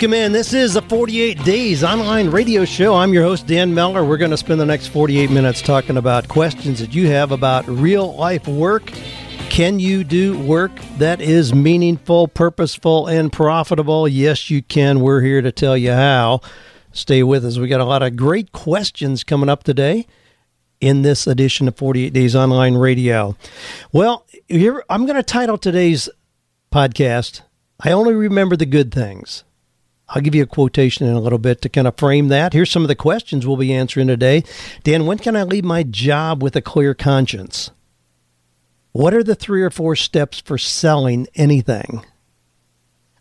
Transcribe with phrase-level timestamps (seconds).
[0.00, 0.32] Welcome in.
[0.32, 2.94] This is the 48 Days online radio show.
[2.94, 4.02] I'm your host, Dan Miller.
[4.02, 7.68] We're going to spend the next 48 minutes talking about questions that you have about
[7.68, 8.90] real life work.
[9.50, 14.08] Can you do work that is meaningful, purposeful, and profitable?
[14.08, 15.00] Yes, you can.
[15.00, 16.40] We're here to tell you how.
[16.92, 17.58] Stay with us.
[17.58, 20.06] We got a lot of great questions coming up today
[20.80, 23.36] in this edition of 48 Days Online Radio.
[23.92, 26.08] Well, I'm going to title today's
[26.72, 27.42] podcast,
[27.80, 29.44] I Only Remember the Good Things.
[30.10, 32.52] I'll give you a quotation in a little bit to kind of frame that.
[32.52, 34.42] Here's some of the questions we'll be answering today.
[34.82, 37.70] Dan, when can I leave my job with a clear conscience?
[38.92, 42.04] What are the three or four steps for selling anything?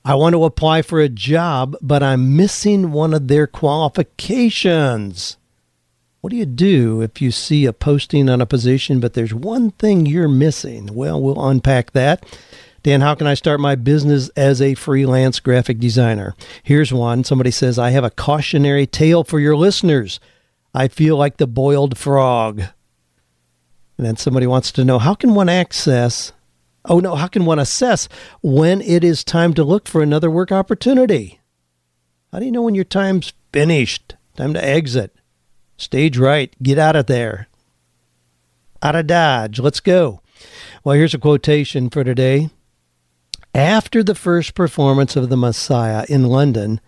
[0.03, 5.37] I want to apply for a job, but I'm missing one of their qualifications.
[6.21, 9.71] What do you do if you see a posting on a position, but there's one
[9.71, 10.87] thing you're missing?
[10.93, 12.25] Well, we'll unpack that.
[12.83, 16.35] Dan, how can I start my business as a freelance graphic designer?
[16.63, 17.23] Here's one.
[17.23, 20.19] Somebody says, I have a cautionary tale for your listeners.
[20.73, 22.61] I feel like the boiled frog.
[23.97, 26.31] And then somebody wants to know, how can one access,
[26.85, 28.07] oh no, how can one assess
[28.41, 31.41] when it is time to look for another work opportunity?
[32.31, 34.15] How do you know when your time's finished?
[34.37, 35.13] Time to exit.
[35.75, 36.55] Stage right.
[36.63, 37.47] Get out of there.
[38.81, 39.59] Out of Dodge.
[39.59, 40.21] Let's go.
[40.83, 42.49] Well, here's a quotation for today.
[43.59, 46.79] After the first performance of the Messiah in London,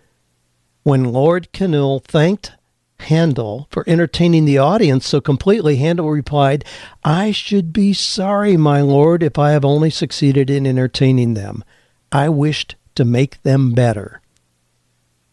[0.84, 2.52] when Lord Kinnoull thanked
[3.00, 6.64] Handel for entertaining the audience so completely, Handel replied,
[7.04, 11.62] I should be sorry, my lord, if I have only succeeded in entertaining them.
[12.10, 14.22] I wished to make them better.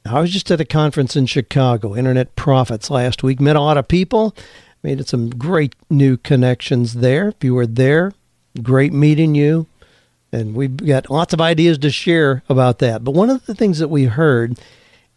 [0.06, 3.40] I was just at a conference in Chicago, Internet Profits, last week.
[3.40, 4.36] Met a lot of people,
[4.84, 7.30] made some great new connections there.
[7.30, 8.12] If you were there,
[8.62, 9.68] great meeting you.
[10.32, 13.04] And we've got lots of ideas to share about that.
[13.04, 14.60] But one of the things that we heard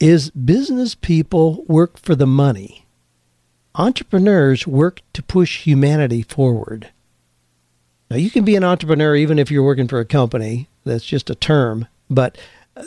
[0.01, 2.87] is business people work for the money.
[3.75, 6.91] Entrepreneurs work to push humanity forward.
[8.11, 10.69] Now, you can be an entrepreneur even if you're working for a company.
[10.85, 11.87] That's just a term.
[12.11, 12.37] But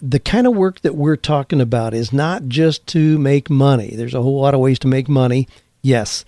[0.01, 3.95] the kind of work that we're talking about is not just to make money.
[3.95, 5.47] There's a whole lot of ways to make money.
[5.81, 6.25] Yes.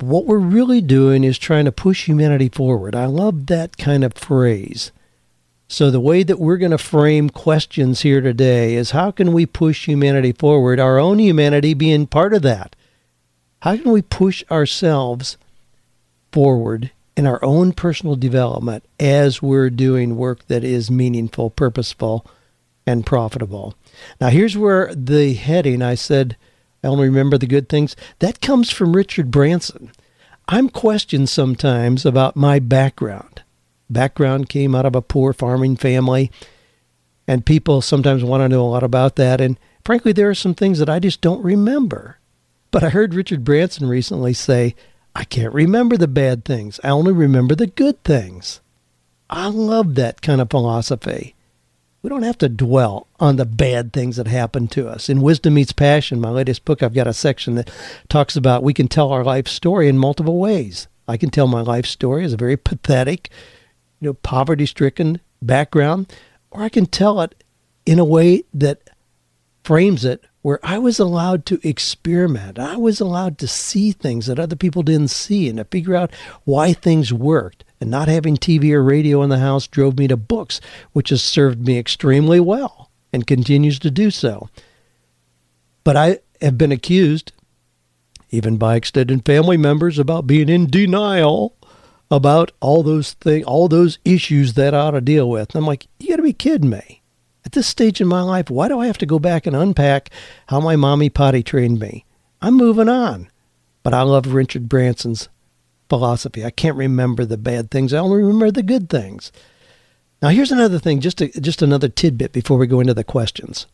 [0.00, 2.94] what we're really doing is trying to push humanity forward.
[2.94, 4.92] I love that kind of phrase.
[5.70, 9.44] So, the way that we're going to frame questions here today is how can we
[9.44, 12.74] push humanity forward, our own humanity being part of that?
[13.60, 15.36] How can we push ourselves
[16.32, 22.24] forward in our own personal development as we're doing work that is meaningful, purposeful,
[22.86, 23.74] and profitable?
[24.22, 26.38] Now, here's where the heading I said,
[26.82, 29.92] I only remember the good things, that comes from Richard Branson.
[30.48, 33.42] I'm questioned sometimes about my background
[33.90, 36.30] background came out of a poor farming family.
[37.26, 39.40] And people sometimes want to know a lot about that.
[39.40, 42.18] And frankly, there are some things that I just don't remember.
[42.70, 44.74] But I heard Richard Branson recently say,
[45.14, 46.78] I can't remember the bad things.
[46.84, 48.60] I only remember the good things.
[49.28, 51.34] I love that kind of philosophy.
[52.00, 55.08] We don't have to dwell on the bad things that happen to us.
[55.08, 57.70] In Wisdom Meets Passion, my latest book, I've got a section that
[58.08, 60.86] talks about we can tell our life story in multiple ways.
[61.08, 63.30] I can tell my life story as a very pathetic,
[64.00, 66.12] you know, poverty stricken background,
[66.50, 67.42] or I can tell it
[67.86, 68.90] in a way that
[69.64, 72.58] frames it where I was allowed to experiment.
[72.58, 76.12] I was allowed to see things that other people didn't see and to figure out
[76.44, 77.64] why things worked.
[77.80, 80.60] And not having TV or radio in the house drove me to books,
[80.92, 84.48] which has served me extremely well and continues to do so.
[85.84, 87.32] But I have been accused,
[88.30, 91.54] even by extended family members, about being in denial
[92.10, 95.54] about all those things, all those issues that I ought to deal with.
[95.54, 97.02] And I'm like, you got to be kidding me.
[97.44, 100.10] At this stage in my life, why do I have to go back and unpack
[100.48, 102.04] how my mommy potty trained me?
[102.42, 103.30] I'm moving on.
[103.82, 105.28] But I love Richard Branson's
[105.88, 106.44] philosophy.
[106.44, 107.94] I can't remember the bad things.
[107.94, 109.32] I only remember the good things.
[110.20, 113.66] Now, here's another thing, just a, just another tidbit before we go into the questions.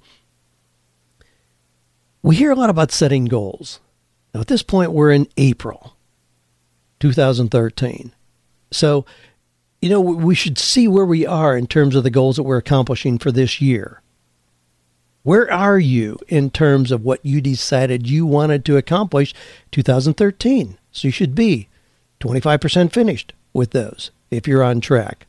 [2.22, 3.80] We hear a lot about setting goals.
[4.32, 5.96] Now, at this point, we're in April
[7.00, 8.12] 2013.
[8.70, 9.04] So,
[9.80, 12.56] you know, we should see where we are in terms of the goals that we're
[12.56, 14.00] accomplishing for this year.
[15.22, 19.34] Where are you in terms of what you decided you wanted to accomplish
[19.72, 20.76] 2013?
[20.92, 21.68] So you should be
[22.20, 25.26] 25% finished with those if you're on track.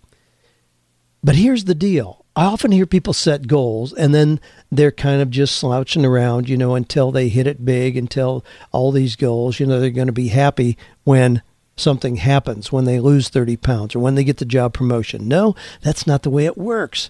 [1.23, 2.25] But here's the deal.
[2.35, 6.57] I often hear people set goals and then they're kind of just slouching around, you
[6.57, 8.43] know, until they hit it big, until
[8.73, 11.41] all these goals, you know, they're going to be happy when
[11.75, 15.27] something happens when they lose 30 pounds or when they get the job promotion.
[15.27, 17.09] No, that's not the way it works.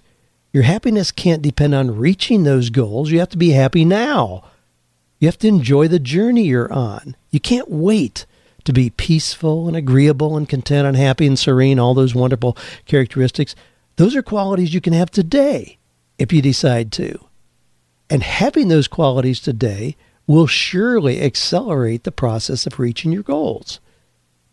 [0.51, 3.12] Your happiness can't depend on reaching those goals.
[3.12, 4.44] You have to be happy now.
[5.19, 7.15] You have to enjoy the journey you're on.
[7.29, 8.25] You can't wait
[8.63, 13.56] to be peaceful and agreeable and content and happy and serene, all those wonderful characteristics.
[13.97, 15.77] Those are qualities you can have today
[16.18, 17.19] if you decide to.
[18.09, 19.95] And having those qualities today
[20.27, 23.79] will surely accelerate the process of reaching your goals.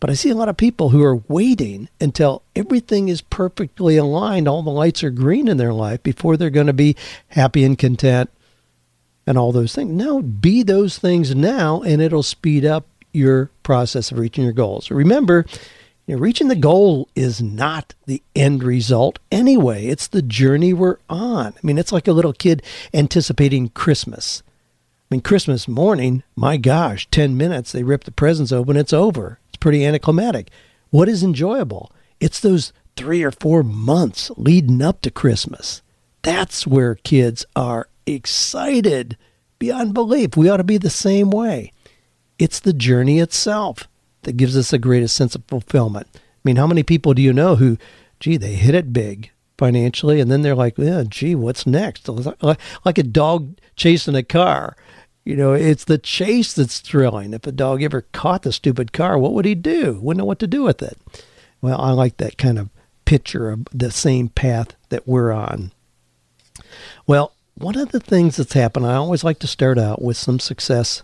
[0.03, 4.49] But I see a lot of people who are waiting until everything is perfectly aligned,
[4.49, 6.97] all the lights are green in their life before they're going to be
[7.29, 8.29] happy and content
[9.25, 9.91] and all those things.
[9.91, 14.91] No, be those things now and it'll speed up your process of reaching your goals.
[14.91, 15.45] Remember,
[16.05, 19.85] you know, reaching the goal is not the end result anyway.
[19.85, 21.53] It's the journey we're on.
[21.53, 22.61] I mean, it's like a little kid
[22.93, 24.43] anticipating Christmas.
[25.09, 29.39] I mean, Christmas morning, my gosh, 10 minutes, they rip the presents open, it's over
[29.63, 30.51] pretty anticlimactic.
[30.89, 31.89] What is enjoyable?
[32.19, 35.81] It's those three or four months leading up to Christmas.
[36.21, 39.17] That's where kids are excited
[39.59, 40.35] beyond belief.
[40.35, 41.71] We ought to be the same way.
[42.37, 43.87] It's the journey itself
[44.23, 46.07] that gives us the greatest sense of fulfillment.
[46.13, 47.77] I mean, how many people do you know who,
[48.19, 52.09] gee, they hit it big financially, and then they're like, yeah, gee, what's next?
[52.09, 54.75] Like a dog chasing a car.
[55.25, 57.33] You know, it's the chase that's thrilling.
[57.33, 59.99] If a dog ever caught the stupid car, what would he do?
[60.01, 60.97] Wouldn't know what to do with it.
[61.61, 62.69] Well, I like that kind of
[63.05, 65.71] picture of the same path that we're on.
[67.07, 70.39] Well, one of the things that's happened, I always like to start out with some
[70.39, 71.03] success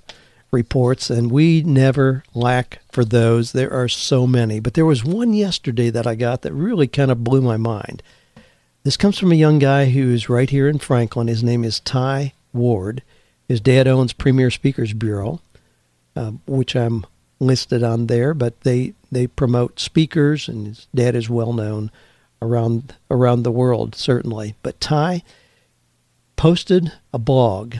[0.51, 3.51] reports, and we never lack for those.
[3.51, 7.11] There are so many, but there was one yesterday that I got that really kind
[7.11, 8.01] of blew my mind.
[8.83, 11.27] This comes from a young guy who's right here in Franklin.
[11.27, 13.03] His name is Ty Ward.
[13.49, 15.41] His dad owns Premier Speakers Bureau,
[16.15, 17.05] uh, which I'm
[17.39, 21.91] listed on there, but they, they promote speakers, and his dad is well known
[22.41, 24.55] around around the world, certainly.
[24.61, 25.23] But Ty
[26.35, 27.77] posted a blog,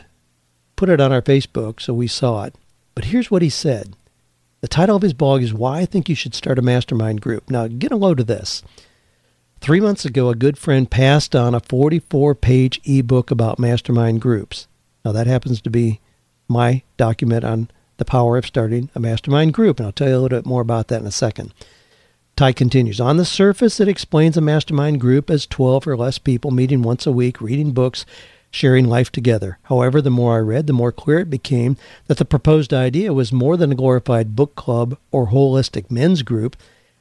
[0.76, 2.56] put it on our Facebook, so we saw it.
[2.96, 3.96] But here's what he said.
[4.62, 7.50] The title of his blog is Why I Think You Should Start a Mastermind Group.
[7.50, 8.64] Now, get a load of this.
[9.62, 14.68] Three months ago, a good friend passed on a 44 page ebook about mastermind groups.
[15.04, 16.00] Now, that happens to be
[16.48, 20.20] my document on the power of starting a mastermind group, and I'll tell you a
[20.20, 21.54] little bit more about that in a second.
[22.36, 26.52] Ty continues On the surface, it explains a mastermind group as 12 or less people
[26.52, 28.06] meeting once a week, reading books,
[28.52, 29.60] sharing life together.
[29.64, 33.34] However, the more I read, the more clear it became that the proposed idea was
[33.34, 36.56] more than a glorified book club or holistic men's group.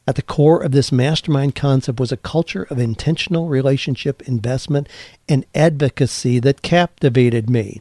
[0.06, 4.88] At the core of this mastermind concept was a culture of intentional relationship investment
[5.28, 7.80] and advocacy that captivated me.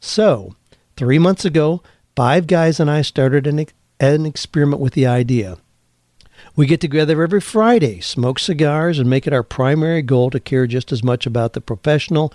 [0.00, 0.54] So,
[0.96, 1.82] three months ago,
[2.14, 3.66] five guys and I started an,
[4.00, 5.58] an experiment with the idea.
[6.54, 10.66] We get together every Friday, smoke cigars, and make it our primary goal to care
[10.66, 12.32] just as much about the professional,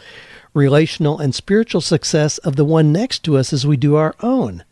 [0.54, 4.64] relational, and spiritual success of the one next to us as we do our own.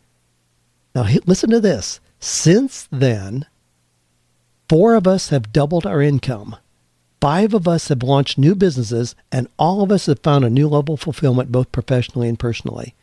[0.94, 2.00] Now, listen to this.
[2.18, 3.46] Since then,
[4.68, 6.56] four of us have doubled our income.
[7.20, 10.68] Five of us have launched new businesses, and all of us have found a new
[10.68, 12.94] level of fulfillment both professionally and personally.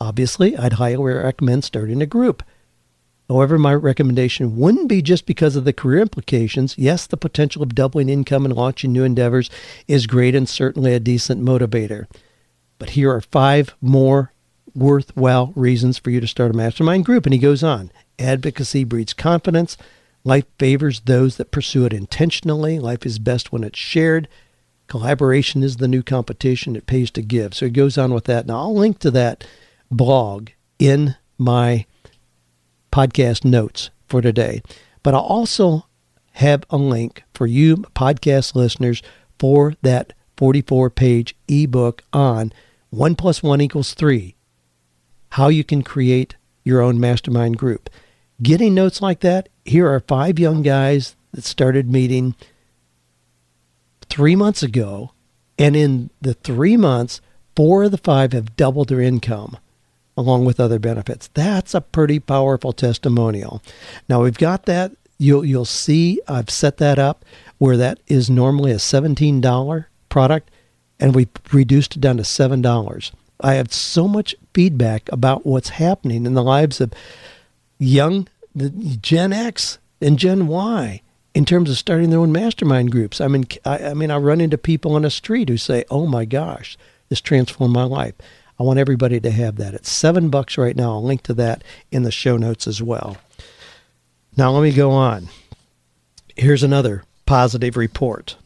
[0.00, 2.42] Obviously, I'd highly recommend starting a group.
[3.28, 6.76] However, my recommendation wouldn't be just because of the career implications.
[6.76, 9.48] Yes, the potential of doubling income and launching new endeavors
[9.88, 12.06] is great and certainly a decent motivator.
[12.78, 14.32] But here are five more
[14.74, 17.24] worthwhile reasons for you to start a mastermind group.
[17.24, 19.78] And he goes on advocacy breeds confidence.
[20.24, 22.78] Life favors those that pursue it intentionally.
[22.78, 24.26] Life is best when it's shared.
[24.86, 26.76] Collaboration is the new competition.
[26.76, 27.54] It pays to give.
[27.54, 28.46] So he goes on with that.
[28.46, 29.46] Now, I'll link to that
[29.90, 31.86] blog in my
[32.90, 34.62] podcast notes for today.
[35.02, 35.86] But I'll also
[36.32, 39.02] have a link for you podcast listeners
[39.38, 42.52] for that 44 page ebook on
[42.90, 44.34] 1 plus 1 equals 3
[45.34, 47.90] how you can create your own mastermind group.
[48.44, 52.34] Getting notes like that, here are five young guys that started meeting
[54.10, 55.12] three months ago.
[55.58, 57.22] And in the three months,
[57.56, 59.56] four of the five have doubled their income
[60.14, 61.28] along with other benefits.
[61.32, 63.62] That's a pretty powerful testimonial.
[64.10, 64.92] Now we've got that.
[65.16, 67.24] You'll you'll see I've set that up
[67.56, 70.50] where that is normally a $17 product
[71.00, 73.10] and we reduced it down to $7.
[73.40, 76.92] I have so much feedback about what's happening in the lives of
[77.78, 81.00] young the Gen X and Gen Y
[81.34, 83.20] in terms of starting their own mastermind groups.
[83.20, 86.06] I mean, I, I mean, I run into people on the street who say, "Oh
[86.06, 86.76] my gosh,
[87.08, 88.14] this transformed my life."
[88.58, 89.74] I want everybody to have that.
[89.74, 90.92] It's seven bucks right now.
[90.92, 93.16] I'll link to that in the show notes as well.
[94.36, 95.28] Now let me go on.
[96.36, 98.36] Here's another positive report.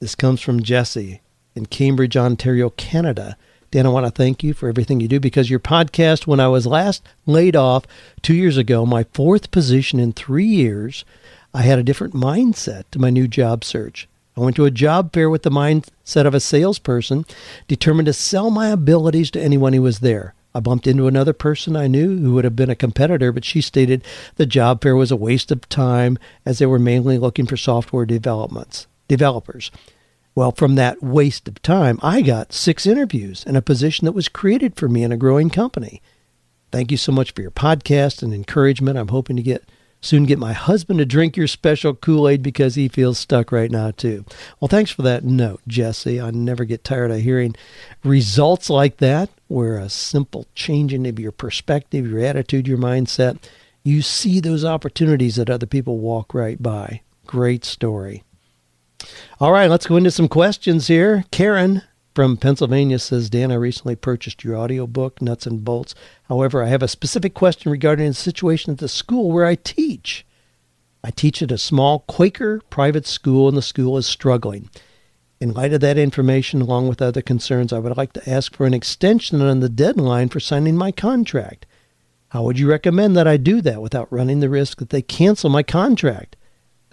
[0.00, 1.20] This comes from Jesse.
[1.54, 3.36] in Cambridge, Ontario, Canada.
[3.74, 6.46] Dan, I want to thank you for everything you do because your podcast, when I
[6.46, 7.82] was last laid off
[8.22, 11.04] two years ago, my fourth position in three years,
[11.52, 14.06] I had a different mindset to my new job search.
[14.36, 17.24] I went to a job fair with the mindset of a salesperson,
[17.66, 20.34] determined to sell my abilities to anyone who was there.
[20.54, 23.60] I bumped into another person I knew who would have been a competitor, but she
[23.60, 24.04] stated
[24.36, 26.16] the job fair was a waste of time
[26.46, 29.72] as they were mainly looking for software developments developers.
[30.34, 34.28] Well, from that waste of time, I got six interviews and a position that was
[34.28, 36.02] created for me in a growing company.
[36.72, 38.98] Thank you so much for your podcast and encouragement.
[38.98, 39.62] I'm hoping to get
[40.00, 43.92] soon get my husband to drink your special Kool-Aid because he feels stuck right now
[43.92, 44.24] too.
[44.60, 46.20] Well, thanks for that note, Jesse.
[46.20, 47.54] I never get tired of hearing
[48.02, 53.38] results like that where a simple changing of your perspective, your attitude, your mindset,
[53.84, 57.02] you see those opportunities that other people walk right by.
[57.26, 58.23] Great story.
[59.40, 61.24] All right, let's go into some questions here.
[61.30, 61.82] Karen
[62.14, 65.94] from Pennsylvania says, Dan, I recently purchased your audiobook, Nuts and Bolts.
[66.28, 70.24] However, I have a specific question regarding the situation at the school where I teach.
[71.02, 74.70] I teach at a small Quaker private school, and the school is struggling.
[75.40, 78.64] In light of that information, along with other concerns, I would like to ask for
[78.64, 81.66] an extension on the deadline for signing my contract.
[82.28, 85.50] How would you recommend that I do that without running the risk that they cancel
[85.50, 86.36] my contract?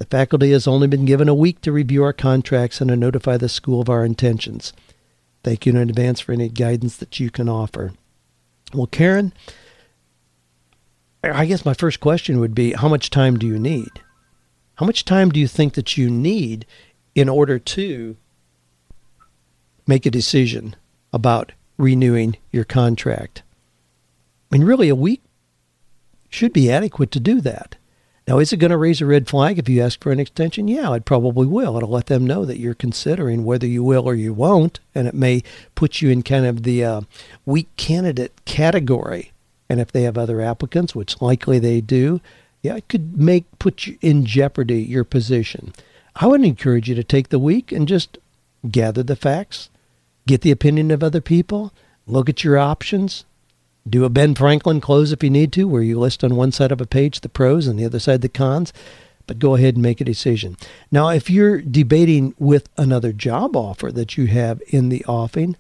[0.02, 3.38] The faculty has only been given a week to review our contracts and to notify
[3.38, 4.74] the school of our intentions.
[5.44, 7.94] Thank you in advance for any guidance that you can offer.
[8.74, 9.32] Well, Karen,
[11.24, 13.92] I guess my first question would be how much time do you need?
[14.78, 16.66] How much time do you think that you need
[17.14, 18.18] in order to
[19.86, 20.76] make a decision
[21.14, 23.44] about renewing your contract?
[24.52, 25.22] I mean, really, a week
[26.28, 27.76] should be adequate to do that.
[28.28, 30.68] Now, is it going to raise a red flag if you ask for an extension?
[30.68, 31.76] Yeah, it probably will.
[31.76, 35.16] It'll let them know that you're considering whether you will or you won't, and it
[35.16, 37.02] may put you in kind of the uh,
[37.46, 39.32] weak candidate category.
[39.68, 42.22] And if they have other applicants, which likely they do,
[42.62, 45.74] yeah, it could make put you in jeopardy your position.
[46.16, 48.18] I would encourage you to take the week and just
[48.70, 49.70] gather the facts,
[50.28, 51.74] get the opinion of other people,
[52.06, 53.26] look at your options,
[53.90, 56.72] do a Ben Franklin close if you need to, where you list on one side
[56.72, 58.72] of a page the pros and the other side the cons,
[59.28, 60.58] but go ahead and make a decision.
[60.92, 65.56] Now, if you're debating with another job offer that you have in the offing,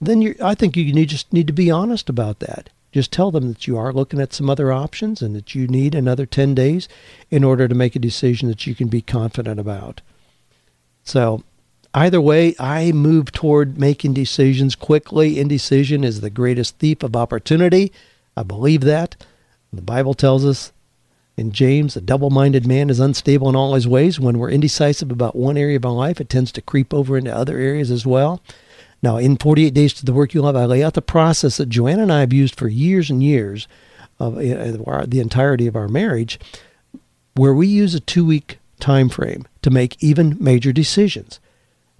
[0.00, 2.70] then I think you need, just need to be honest about that.
[2.92, 5.94] Just tell them that you are looking at some other options and that you need
[5.94, 6.88] another 10 days
[7.30, 10.00] in order to make a decision that you can be confident about.
[11.04, 11.42] So
[11.96, 15.40] Either way, I move toward making decisions quickly.
[15.40, 17.90] Indecision is the greatest thief of opportunity.
[18.36, 19.16] I believe that.
[19.72, 20.72] The Bible tells us
[21.38, 24.20] in James, a double minded man is unstable in all his ways.
[24.20, 27.34] When we're indecisive about one area of our life, it tends to creep over into
[27.34, 28.42] other areas as well.
[29.02, 31.70] Now, in 48 Days to the Work You Love, I lay out the process that
[31.70, 33.68] Joanne and I have used for years and years
[34.20, 36.38] of uh, the entirety of our marriage,
[37.36, 41.40] where we use a two week time frame to make even major decisions.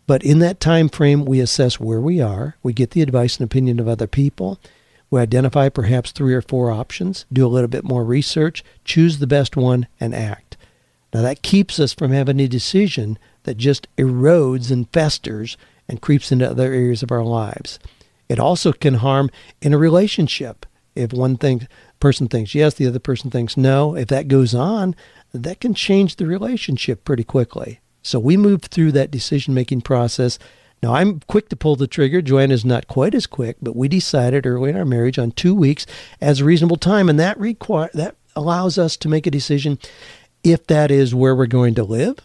[0.07, 2.57] But in that time frame, we assess where we are.
[2.63, 4.61] We get the advice and opinion of other people.
[5.11, 9.27] We identify perhaps three or four options, do a little bit more research, choose the
[9.27, 10.57] best one, and act.
[11.13, 15.57] Now, that keeps us from having a decision that just erodes and festers
[15.89, 17.79] and creeps into other areas of our lives.
[18.29, 19.31] It also can harm
[19.63, 20.67] in a relationship.
[20.95, 21.69] If one thing,
[22.01, 24.97] person thinks yes, the other person thinks no, if that goes on,
[25.33, 27.81] that can change the relationship pretty quickly.
[28.07, 30.39] So we moved through that decision making process.
[30.83, 32.23] Now I'm quick to pull the trigger.
[32.23, 35.87] Joanne's not quite as quick, but we decided early in our marriage on two weeks
[36.21, 39.79] as a reasonable time, and that require that allows us to make a decision
[40.45, 42.19] if that is where we're going to live.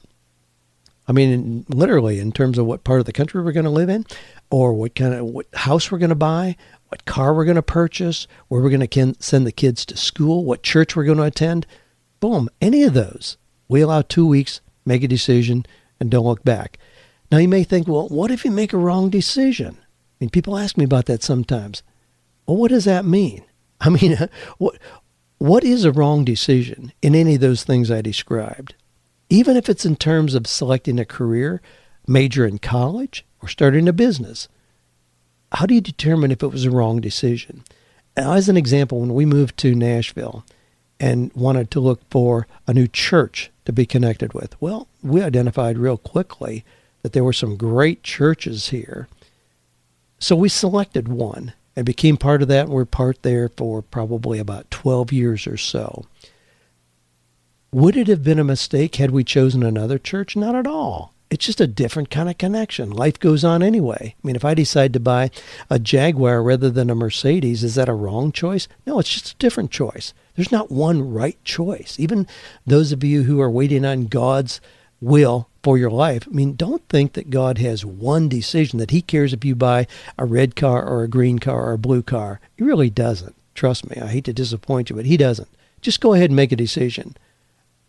[1.07, 3.89] I mean, literally in terms of what part of the country we're going to live
[3.89, 4.05] in,
[4.51, 6.55] or what kind of what house we're going to buy,
[6.89, 10.45] what car we're going to purchase, where we're going to send the kids to school,
[10.45, 11.65] what church we're going to attend.
[12.19, 13.37] Boom, any of those.
[13.67, 15.65] We allow two weeks make a decision,
[15.99, 16.77] and don't look back.
[17.31, 19.77] Now, you may think, well, what if you make a wrong decision?
[19.79, 21.83] I mean, people ask me about that sometimes.
[22.45, 23.43] Well, what does that mean?
[23.81, 24.17] I mean,
[24.57, 24.77] what,
[25.37, 28.75] what is a wrong decision in any of those things I described?
[29.29, 31.61] Even if it's in terms of selecting a career,
[32.05, 34.47] major in college, or starting a business.
[35.51, 37.63] How do you determine if it was a wrong decision?
[38.15, 40.45] As an example, when we moved to Nashville
[40.99, 44.59] and wanted to look for a new church to be connected with?
[44.61, 46.63] Well, we identified real quickly
[47.01, 49.07] that there were some great churches here.
[50.19, 54.39] So we selected one and became part of that, and we're part there for probably
[54.39, 56.05] about 12 years or so.
[57.71, 60.35] Would it have been a mistake had we chosen another church?
[60.35, 61.13] Not at all.
[61.31, 62.91] It's just a different kind of connection.
[62.91, 64.15] Life goes on anyway.
[64.21, 65.31] I mean, if I decide to buy
[65.69, 68.67] a Jaguar rather than a Mercedes, is that a wrong choice?
[68.85, 70.13] No, it's just a different choice.
[70.35, 71.95] There's not one right choice.
[71.97, 72.27] Even
[72.67, 74.59] those of you who are waiting on God's
[74.99, 79.01] will for your life, I mean, don't think that God has one decision, that He
[79.01, 82.41] cares if you buy a red car or a green car or a blue car.
[82.57, 83.35] He really doesn't.
[83.55, 85.49] Trust me, I hate to disappoint you, but He doesn't.
[85.79, 87.15] Just go ahead and make a decision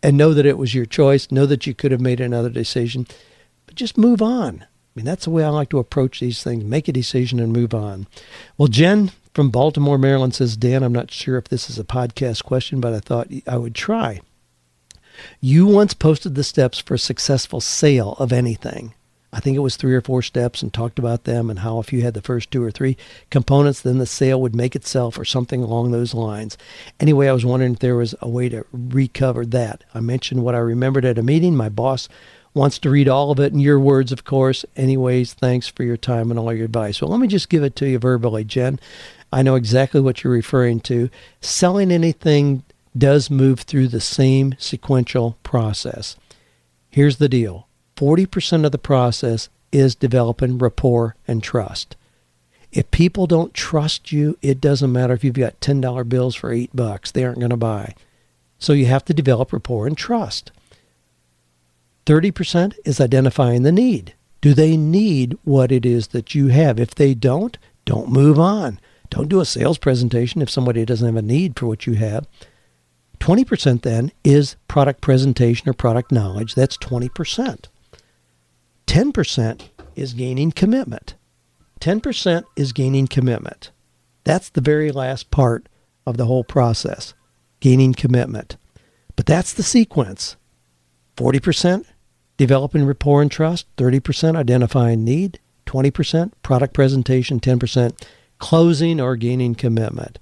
[0.01, 1.29] and know that it was your choice.
[1.29, 3.05] Know that you could have made another decision
[3.75, 4.61] just move on.
[4.61, 6.63] I mean, that's the way I like to approach these things.
[6.63, 8.07] Make a decision and move on.
[8.57, 12.43] Well, Jen from Baltimore, Maryland says, Dan, I'm not sure if this is a podcast
[12.43, 14.21] question, but I thought I would try.
[15.41, 18.93] You once posted the steps for a successful sale of anything.
[19.31, 21.91] I think it was three or four steps and talked about them and how if
[21.91, 22.95] you had the first two or three
[23.31, 26.55] components, then the sale would make itself or something along those lines.
[26.99, 29.83] Anyway, I was wondering if there was a way to recover that.
[29.95, 31.55] I mentioned what I remembered at a meeting.
[31.55, 32.07] My boss
[32.53, 34.65] wants to read all of it in your words, of course.
[34.75, 37.01] Anyways, thanks for your time and all your advice.
[37.01, 38.79] Well, let me just give it to you verbally, Jen.
[39.31, 41.09] I know exactly what you're referring to.
[41.41, 42.63] Selling anything
[42.95, 46.15] does move through the same sequential process.
[46.89, 51.95] Here's the deal 40% of the process is developing rapport and trust.
[52.71, 56.75] If people don't trust you, it doesn't matter if you've got $10 bills for 8
[56.75, 57.95] bucks, they aren't going to buy.
[58.57, 60.51] So you have to develop rapport and trust.
[62.05, 64.13] 30% is identifying the need.
[64.41, 66.79] Do they need what it is that you have?
[66.79, 68.79] If they don't, don't move on.
[69.09, 72.27] Don't do a sales presentation if somebody doesn't have a need for what you have.
[73.19, 76.55] 20% then is product presentation or product knowledge.
[76.55, 77.67] That's 20%.
[78.87, 79.61] 10%
[79.95, 81.15] is gaining commitment.
[81.79, 83.71] 10% is gaining commitment.
[84.23, 85.67] That's the very last part
[86.05, 87.13] of the whole process,
[87.59, 88.57] gaining commitment.
[89.15, 90.35] But that's the sequence.
[91.15, 91.85] 40%
[92.37, 98.05] developing rapport and trust, 30% identifying need, 20% product presentation, 10%
[98.37, 100.19] closing or gaining commitment.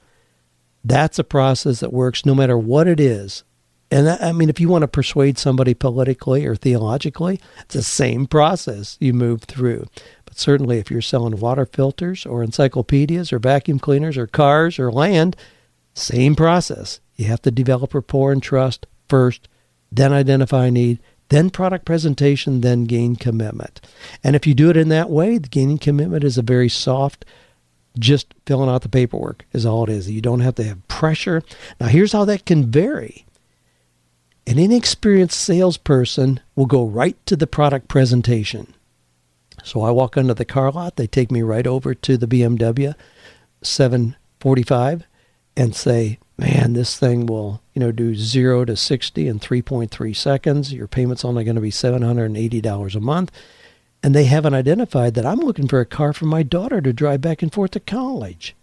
[0.84, 3.44] That's a process that works no matter what it is.
[3.92, 7.84] And that, I mean, if you want to persuade somebody politically or theologically, it's the
[7.84, 9.86] same process you move through.
[10.26, 14.92] But certainly, if you're selling water filters or encyclopedias or vacuum cleaners or cars or
[14.94, 15.36] land,
[15.94, 17.02] same process.
[17.18, 19.50] You have to develop rapport and trust first,
[19.92, 21.00] then identify need,
[21.32, 23.80] then product presentation, then gain commitment.
[24.22, 27.24] And if you do it in that way, the gaining commitment is a very soft,
[27.98, 30.12] just filling out the paperwork is all it is.
[30.12, 31.42] You don't have to have pressure.
[31.80, 33.26] Now, here's how that can vary.
[34.46, 38.74] An inexperienced salesperson will go right to the product presentation.
[39.64, 42.94] So I walk onto the car lot, they take me right over to the BMW
[43.62, 45.06] 745
[45.56, 50.74] and say, man, this thing will, you know, do 0 to 60 in 3.3 seconds.
[50.74, 53.32] Your payment's only going to be $780 a month.
[54.02, 57.22] And they haven't identified that I'm looking for a car for my daughter to drive
[57.22, 58.56] back and forth to college.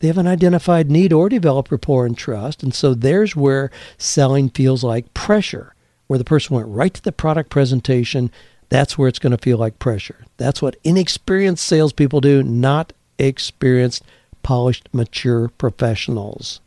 [0.00, 2.62] They haven't identified need or developed rapport and trust.
[2.62, 5.74] And so there's where selling feels like pressure,
[6.06, 8.30] where the person went right to the product presentation.
[8.68, 10.26] That's where it's going to feel like pressure.
[10.36, 14.04] That's what inexperienced salespeople do, not experienced,
[14.42, 16.60] polished, mature professionals.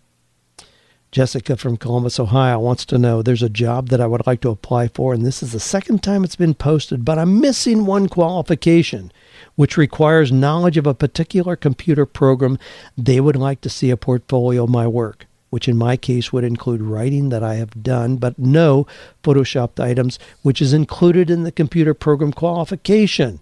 [1.12, 4.50] Jessica from Columbus, Ohio wants to know there's a job that I would like to
[4.50, 8.08] apply for, and this is the second time it's been posted, but I'm missing one
[8.08, 9.12] qualification,
[9.56, 12.58] which requires knowledge of a particular computer program.
[12.98, 16.46] They would like to see a portfolio of my work, which in my case would
[16.46, 18.88] include writing that I have done, but no
[19.22, 23.42] photoshopped items, which is included in the computer program qualification.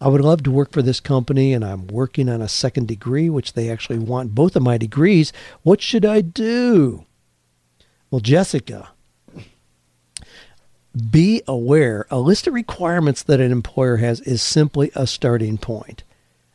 [0.00, 3.30] I would love to work for this company and I'm working on a second degree,
[3.30, 5.32] which they actually want both of my degrees.
[5.62, 7.06] What should I do?
[8.10, 8.90] Well, Jessica,
[11.10, 16.02] be aware a list of requirements that an employer has is simply a starting point.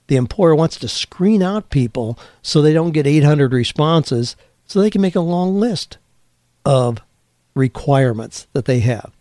[0.08, 4.90] The employer wants to screen out people so they don't get 800 responses so they
[4.90, 5.98] can make a long list
[6.64, 7.00] of
[7.56, 9.12] requirements that they have.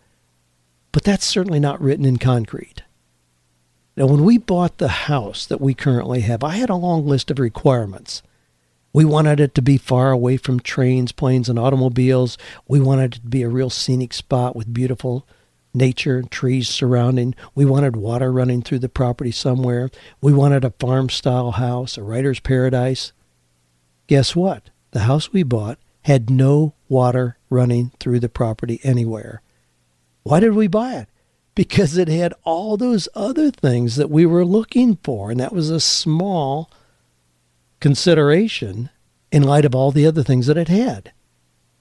[0.91, 2.83] But that's certainly not written in concrete.
[4.01, 7.29] Now, when we bought the house that we currently have, I had a long list
[7.29, 8.23] of requirements.
[8.93, 12.35] We wanted it to be far away from trains, planes, and automobiles.
[12.67, 15.27] We wanted it to be a real scenic spot with beautiful
[15.71, 17.35] nature and trees surrounding.
[17.53, 19.91] We wanted water running through the property somewhere.
[20.19, 23.13] We wanted a farm style house, a writer's paradise.
[24.07, 24.71] Guess what?
[24.93, 29.43] The house we bought had no water running through the property anywhere.
[30.23, 31.07] Why did we buy it?
[31.55, 35.31] Because it had all those other things that we were looking for.
[35.31, 36.71] And that was a small
[37.79, 38.89] consideration
[39.31, 41.11] in light of all the other things that it had.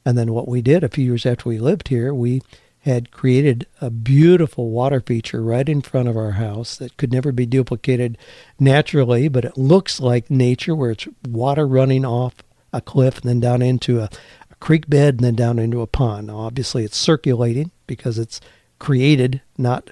[0.05, 2.41] And then what we did a few years after we lived here, we
[2.81, 7.31] had created a beautiful water feature right in front of our house that could never
[7.31, 8.17] be duplicated
[8.59, 12.37] naturally, but it looks like nature where it's water running off
[12.73, 14.09] a cliff and then down into a,
[14.51, 16.29] a creek bed and then down into a pond.
[16.29, 18.41] Now, obviously, it's circulating because it's
[18.81, 19.91] created, not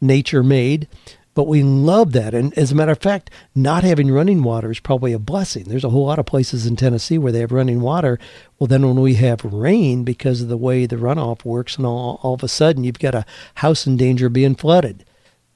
[0.00, 0.88] nature made.
[1.34, 2.34] But we love that.
[2.34, 5.64] And as a matter of fact, not having running water is probably a blessing.
[5.64, 8.18] There's a whole lot of places in Tennessee where they have running water.
[8.58, 12.18] Well, then when we have rain, because of the way the runoff works, and all,
[12.24, 13.24] all of a sudden you've got a
[13.56, 15.04] house in danger of being flooded.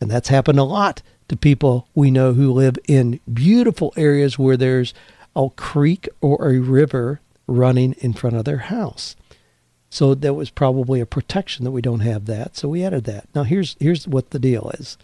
[0.01, 4.57] And that's happened a lot to people we know who live in beautiful areas where
[4.57, 4.95] there's
[5.35, 9.17] a creek or a river running in front of their house.
[9.93, 12.57] So that was probably a protection that we don't have that.
[12.57, 13.29] So we added that.
[13.35, 14.97] Now here's here's what the deal is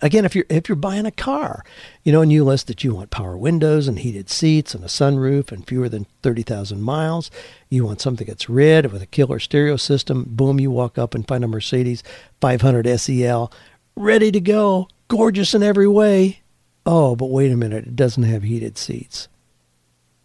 [0.00, 1.64] again, if you're if you're buying a car,
[2.02, 4.88] you know, and you list that you want power windows and heated seats and a
[4.88, 7.30] sunroof and fewer than thirty thousand miles,
[7.68, 10.24] you want something that's red with a killer stereo system.
[10.28, 12.02] Boom, you walk up and find a Mercedes
[12.40, 13.52] 500 SEL,
[13.96, 16.40] ready to go, gorgeous in every way.
[16.86, 19.28] Oh, but wait a minute, it doesn't have heated seats.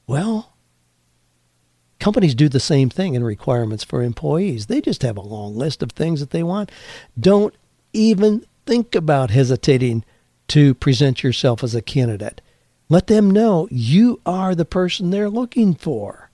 [0.08, 0.53] Well,
[2.04, 4.66] companies do the same thing in requirements for employees.
[4.66, 6.70] They just have a long list of things that they want.
[7.18, 7.56] Don't
[7.94, 10.04] even think about hesitating
[10.50, 12.42] to present yourself as a candidate.
[12.90, 16.30] Let them know you are the person they're looking for.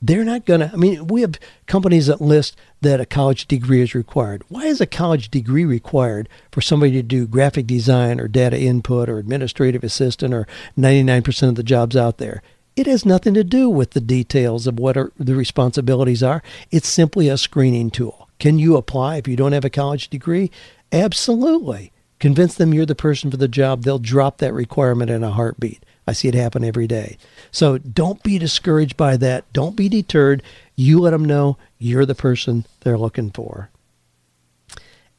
[0.00, 3.82] They're not going to, I mean, we have companies that list that a college degree
[3.82, 4.44] is required.
[4.48, 9.08] Why is a college degree required for somebody to do graphic design or data input
[9.08, 10.46] or administrative assistant or
[10.78, 12.42] 99% of the jobs out there?
[12.76, 16.42] It has nothing to do with the details of what are, the responsibilities are.
[16.70, 18.28] It's simply a screening tool.
[18.40, 20.50] Can you apply if you don't have a college degree?
[20.90, 21.92] Absolutely.
[22.18, 23.82] Convince them you're the person for the job.
[23.82, 25.84] They'll drop that requirement in a heartbeat.
[26.06, 27.16] I see it happen every day.
[27.50, 29.50] So don't be discouraged by that.
[29.52, 30.42] Don't be deterred.
[30.74, 33.70] You let them know you're the person they're looking for.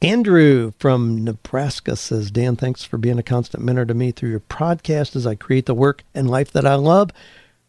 [0.02, 4.40] Andrew from Nebraska says, Dan, thanks for being a constant mentor to me through your
[4.40, 7.10] podcast as I create the work and life that I love.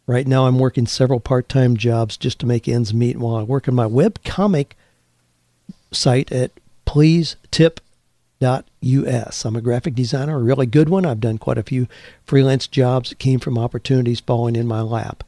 [0.07, 3.43] Right now, I'm working several part time jobs just to make ends meet while I
[3.43, 4.77] work on my web comic
[5.91, 6.51] site at
[6.85, 7.81] pleasetip.us.
[9.45, 11.05] I'm a graphic designer, a really good one.
[11.05, 11.89] I've done quite a few
[12.23, 15.25] freelance jobs that came from opportunities falling in my lap.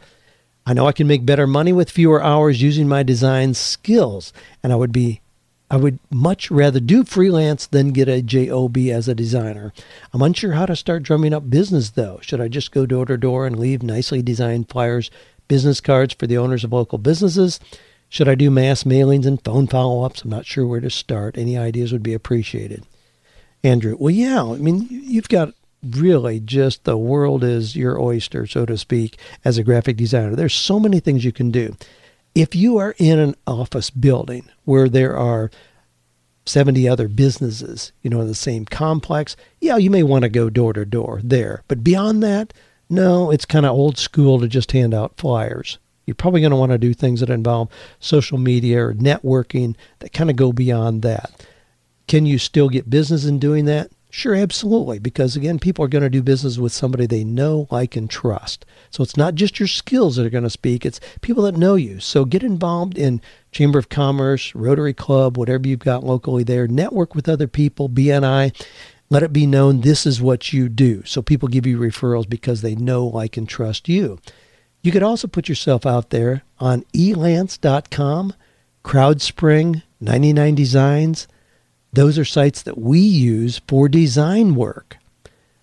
[0.65, 4.31] I know I can make better money with fewer hours using my design skills,
[4.63, 5.19] and I would be
[5.71, 9.71] I would much rather do freelance than get a job as a designer.
[10.13, 12.19] I'm unsure how to start drumming up business though.
[12.21, 15.11] Should I just go door to door and leave nicely designed flyers,
[15.47, 17.59] business cards for the owners of local businesses?
[18.09, 20.23] Should I do mass mailings and phone follow ups?
[20.23, 21.37] I'm not sure where to start.
[21.37, 22.83] Any ideas would be appreciated.
[23.63, 23.95] Andrew.
[23.99, 25.53] Well, yeah, I mean, you've got
[25.83, 30.35] really just the world is your oyster, so to speak, as a graphic designer.
[30.35, 31.75] There's so many things you can do.
[32.39, 35.51] If you are in an office building where there are
[36.45, 40.49] 70 other businesses, you know, in the same complex, yeah, you may want to go
[40.49, 41.63] door to door there.
[41.67, 42.53] But beyond that,
[42.89, 45.79] no, it's kind of old school to just hand out flyers.
[46.05, 47.67] You're probably going to want to do things that involve
[47.99, 51.45] social media or networking that kind of go beyond that.
[52.07, 53.91] Can you still get business in doing that?
[54.11, 54.97] Sure, absolutely.
[54.97, 58.65] Because again, people are going to do business with somebody they know, like, and trust.
[58.89, 61.75] So it's not just your skills that are going to speak, it's people that know
[61.75, 61.99] you.
[61.99, 66.67] So get involved in Chamber of Commerce, Rotary Club, whatever you've got locally there.
[66.67, 68.55] Network with other people, BNI.
[69.11, 71.03] Let it be known this is what you do.
[71.05, 74.19] So people give you referrals because they know, like, and trust you.
[74.81, 78.33] You could also put yourself out there on elance.com,
[78.83, 81.27] CrowdSpring, 99 Designs
[81.91, 84.97] those are sites that we use for design work.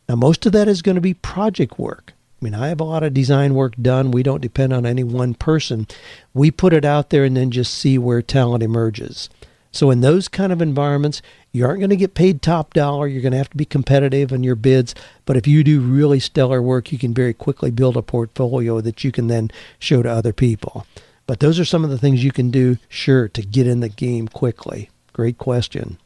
[0.08, 2.12] Now, most of that is going to be project work.
[2.40, 4.10] I mean, I have a lot of design work done.
[4.10, 5.86] We don't depend on any one person.
[6.34, 9.30] We put it out there and then just see where talent emerges.
[9.72, 13.06] So, in those kind of environments, you aren't going to get paid top dollar.
[13.06, 14.94] You're going to have to be competitive in your bids.
[15.24, 19.04] But if you do really stellar work, you can very quickly build a portfolio that
[19.04, 20.86] you can then show to other people.
[21.26, 23.88] But those are some of the things you can do, sure, to get in the
[23.88, 24.90] game quickly.
[25.12, 25.98] Great question.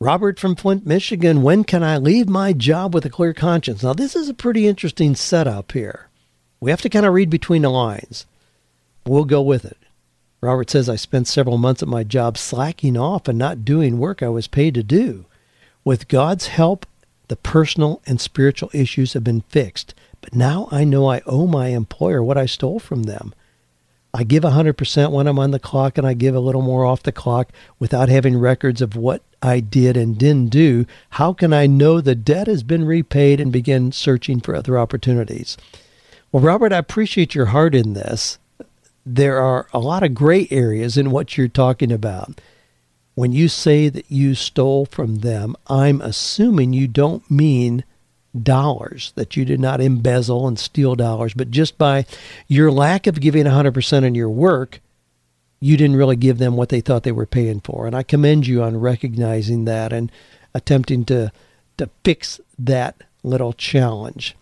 [0.00, 1.42] Robert from Flint, Michigan.
[1.42, 3.82] When can I leave my job with a clear conscience?
[3.82, 6.08] Now, this is a pretty interesting setup here.
[6.60, 8.26] We have to kind of read between the lines.
[9.06, 9.78] We'll go with it.
[10.40, 14.22] Robert says, I spent several months at my job slacking off and not doing work
[14.22, 15.26] I was paid to do.
[15.84, 16.86] With God's help,
[17.28, 19.94] the personal and spiritual issues have been fixed.
[20.20, 23.32] But now I know I owe my employer what I stole from them.
[24.16, 27.02] I give 100% when I'm on the clock and I give a little more off
[27.02, 27.50] the clock
[27.80, 32.14] without having records of what I did and didn't do, how can I know the
[32.14, 35.56] debt has been repaid and begin searching for other opportunities?
[36.30, 38.38] Well, Robert, I appreciate your heart in this.
[39.04, 42.40] there are a lot of gray areas in what you're talking about.
[43.14, 47.84] When you say that you stole from them, I'm assuming you don't mean
[48.40, 52.04] dollars, that you did not embezzle and steal dollars, but just by
[52.48, 54.80] your lack of giving 100% in your work,
[55.60, 57.86] you didn't really give them what they thought they were paying for.
[57.86, 60.10] And I commend you on recognizing that and
[60.54, 61.32] attempting to
[61.76, 64.36] to fix that little challenge.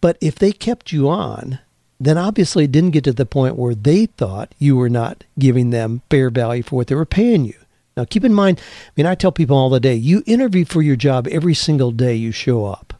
[0.00, 1.58] But if they kept you on,
[1.98, 5.70] then obviously it didn't get to the point where they thought you were not giving
[5.70, 7.54] them fair value for what they were paying you.
[7.96, 10.82] Now, keep in mind, I mean, I tell people all the day, you interview for
[10.82, 12.92] your job every single day you show up.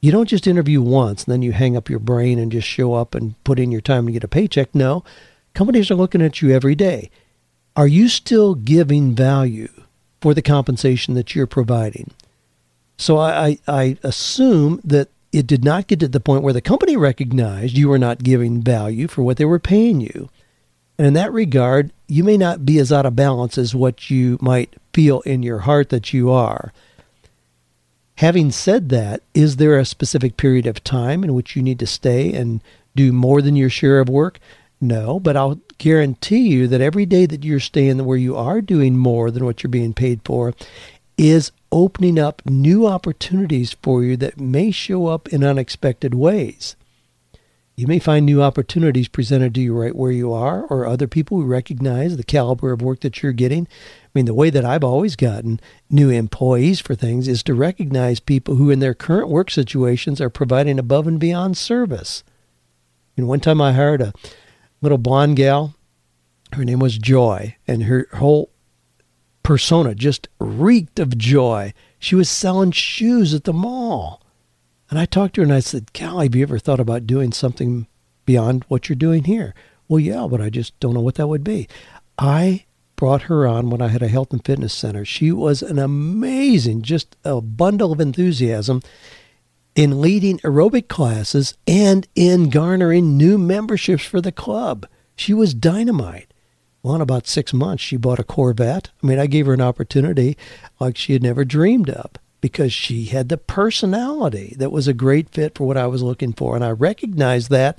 [0.00, 2.94] You don't just interview once and then you hang up your brain and just show
[2.94, 4.74] up and put in your time to get a paycheck.
[4.74, 5.02] No,
[5.54, 7.10] companies are looking at you every day.
[7.74, 9.70] Are you still giving value
[10.20, 12.10] for the compensation that you're providing?
[12.98, 16.60] So I, I, I assume that it did not get to the point where the
[16.60, 20.28] company recognized you were not giving value for what they were paying you.
[20.98, 24.36] And in that regard, you may not be as out of balance as what you
[24.40, 26.72] might feel in your heart that you are.
[28.16, 31.86] Having said that, is there a specific period of time in which you need to
[31.86, 32.60] stay and
[32.96, 34.40] do more than your share of work?
[34.80, 38.96] No, but I'll guarantee you that every day that you're staying where you are doing
[38.96, 40.52] more than what you're being paid for
[41.16, 46.74] is opening up new opportunities for you that may show up in unexpected ways.
[47.78, 51.38] You may find new opportunities presented to you right where you are, or other people
[51.38, 53.68] who recognize the caliber of work that you're getting.
[54.02, 58.18] I mean, the way that I've always gotten new employees for things is to recognize
[58.18, 62.24] people who, in their current work situations, are providing above and beyond service.
[63.16, 64.12] And one time I hired a
[64.80, 65.76] little blonde gal.
[66.54, 68.50] Her name was Joy, and her whole
[69.44, 71.72] persona just reeked of joy.
[72.00, 74.20] She was selling shoes at the mall.
[74.90, 77.32] And I talked to her and I said, Cal, have you ever thought about doing
[77.32, 77.86] something
[78.24, 79.54] beyond what you're doing here?
[79.86, 81.68] Well, yeah, but I just don't know what that would be.
[82.18, 82.64] I
[82.96, 85.04] brought her on when I had a health and fitness center.
[85.04, 88.82] She was an amazing, just a bundle of enthusiasm
[89.74, 94.86] in leading aerobic classes and in garnering new memberships for the club.
[95.16, 96.32] She was dynamite.
[96.82, 98.90] Well, in about six months, she bought a Corvette.
[99.02, 100.36] I mean, I gave her an opportunity
[100.80, 105.28] like she had never dreamed of because she had the personality that was a great
[105.30, 106.54] fit for what I was looking for.
[106.54, 107.78] And I recognized that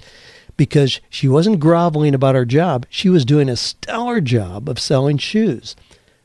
[0.58, 2.86] because she wasn't groveling about her job.
[2.90, 5.76] She was doing a stellar job of selling shoes.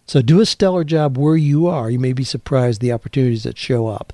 [0.07, 1.91] So do a stellar job where you are.
[1.91, 4.13] You may be surprised the opportunities that show up.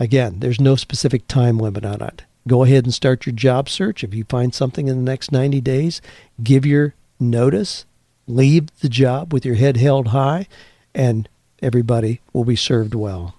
[0.00, 2.24] Again, there's no specific time limit on it.
[2.46, 4.04] Go ahead and start your job search.
[4.04, 6.02] If you find something in the next 90 days,
[6.42, 7.86] give your notice,
[8.26, 10.46] leave the job with your head held high,
[10.94, 11.28] and
[11.64, 13.34] everybody will be served well.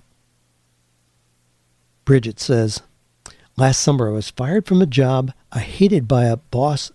[2.03, 2.81] Bridget says,
[3.57, 6.91] Last summer I was fired from a job I hated by a boss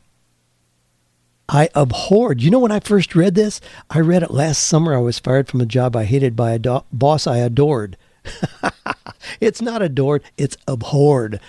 [1.49, 2.43] I abhorred.
[2.43, 4.95] You know, when I first read this, I read it last summer.
[4.95, 7.97] I was fired from a job I hated by a do- boss I adored.
[9.41, 11.41] it's not adored, it's abhorred.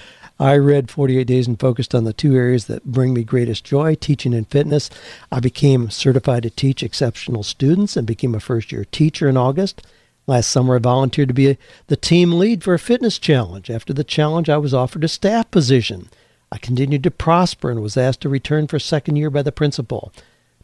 [0.41, 3.93] I read 48 Days and focused on the two areas that bring me greatest joy
[3.93, 4.89] teaching and fitness.
[5.31, 9.85] I became certified to teach exceptional students and became a first year teacher in August.
[10.25, 13.69] Last summer, I volunteered to be the team lead for a fitness challenge.
[13.69, 16.09] After the challenge, I was offered a staff position.
[16.51, 19.51] I continued to prosper and was asked to return for a second year by the
[19.51, 20.11] principal.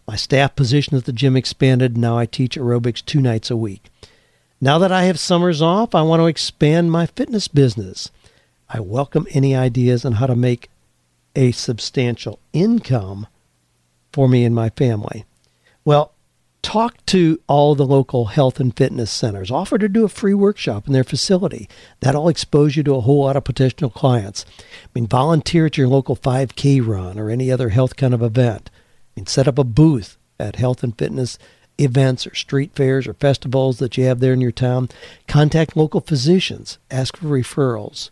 [0.07, 3.55] My staff position at the gym expanded, and now I teach aerobics two nights a
[3.55, 3.91] week.
[4.59, 8.09] Now that I have summers off, I want to expand my fitness business.
[8.69, 10.69] I welcome any ideas on how to make
[11.37, 13.27] a substantial income
[14.11, 15.23] for me and my family.
[15.85, 16.11] Well,
[16.61, 19.51] talk to all the local health and fitness centers.
[19.51, 21.69] Offer to do a free workshop in their facility.
[22.01, 24.45] That'll expose you to a whole lot of potential clients.
[24.83, 28.69] I mean, volunteer at your local 5K run or any other health kind of event.
[28.73, 31.39] I mean, set up a booth at health and fitness
[31.77, 34.89] events or street fairs or festivals that you have there in your town.
[35.25, 36.79] Contact local physicians.
[36.91, 38.09] Ask for referrals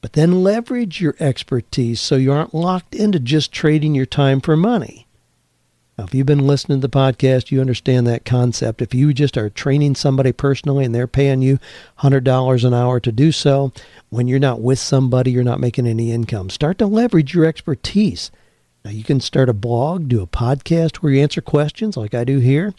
[0.00, 4.56] but then leverage your expertise so you aren't locked into just trading your time for
[4.56, 5.06] money.
[5.96, 8.80] Now, if you've been listening to the podcast, you understand that concept.
[8.80, 11.58] If you just are training somebody personally and they're paying you
[11.98, 13.72] $100 an hour to do so,
[14.08, 16.50] when you're not with somebody, you're not making any income.
[16.50, 18.30] Start to leverage your expertise.
[18.84, 22.22] Now, you can start a blog, do a podcast where you answer questions like I
[22.22, 22.72] do here,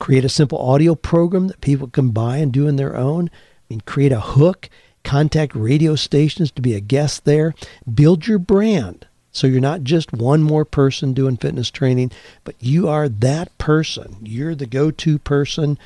[0.00, 3.30] create a simple audio program that people can buy and do in their own.
[3.32, 3.38] I
[3.70, 4.68] mean, create a hook
[5.04, 7.54] Contact radio stations to be a guest there.
[7.92, 9.06] Build your brand.
[9.30, 12.10] So you're not just one more person doing fitness training,
[12.44, 14.16] but you are that person.
[14.22, 15.78] You're the go to person.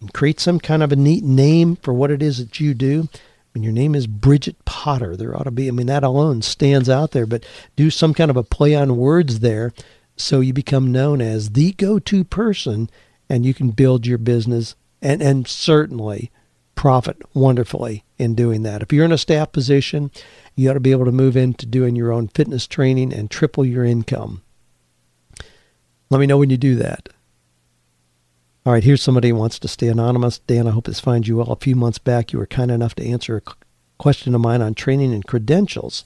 [0.00, 3.08] And create some kind of a neat name for what it is that you do.
[3.56, 5.16] Mean, your name is Bridget Potter.
[5.16, 8.30] There ought to be, I mean, that alone stands out there, but do some kind
[8.30, 9.72] of a play on words there
[10.14, 12.90] so you become known as the go to person
[13.30, 16.30] and you can build your business and, and certainly
[16.76, 18.82] profit wonderfully in doing that.
[18.82, 20.12] If you're in a staff position,
[20.54, 23.64] you ought to be able to move into doing your own fitness training and triple
[23.64, 24.42] your income.
[26.08, 27.08] Let me know when you do that.
[28.64, 30.38] All right, here's somebody who wants to stay anonymous.
[30.38, 31.52] Dan, I hope this finds you well.
[31.52, 33.42] A few months back, you were kind enough to answer a
[33.98, 36.04] question of mine on training and credentials.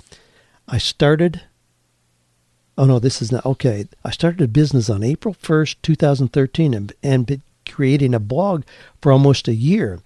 [0.68, 1.42] I started
[2.78, 3.87] Oh no, this is not okay.
[4.06, 8.62] I started a business on April 1st, 2013 and, and been creating a blog
[9.02, 10.00] for almost a year.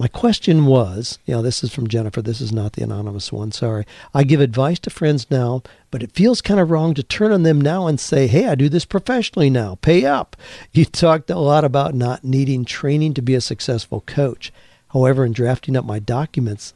[0.00, 2.22] My question was, you know, this is from Jennifer.
[2.22, 3.50] This is not the anonymous one.
[3.50, 3.84] Sorry.
[4.14, 7.42] I give advice to friends now, but it feels kind of wrong to turn on
[7.42, 9.76] them now and say, hey, I do this professionally now.
[9.82, 10.36] Pay up.
[10.72, 14.52] You talked a lot about not needing training to be a successful coach.
[14.90, 16.74] However, in drafting up my documents,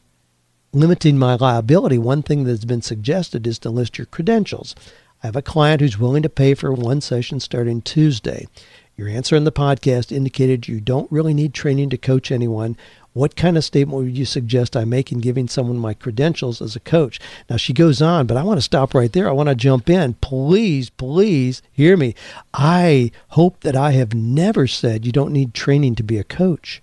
[0.72, 4.74] limiting my liability, one thing that's been suggested is to list your credentials.
[5.22, 8.48] I have a client who's willing to pay for one session starting Tuesday.
[8.96, 12.76] Your answer in the podcast indicated you don't really need training to coach anyone.
[13.14, 16.74] What kind of statement would you suggest I make in giving someone my credentials as
[16.74, 17.20] a coach?
[17.50, 19.28] Now, she goes on, but I want to stop right there.
[19.28, 20.14] I want to jump in.
[20.14, 22.14] Please, please hear me.
[22.54, 26.82] I hope that I have never said you don't need training to be a coach.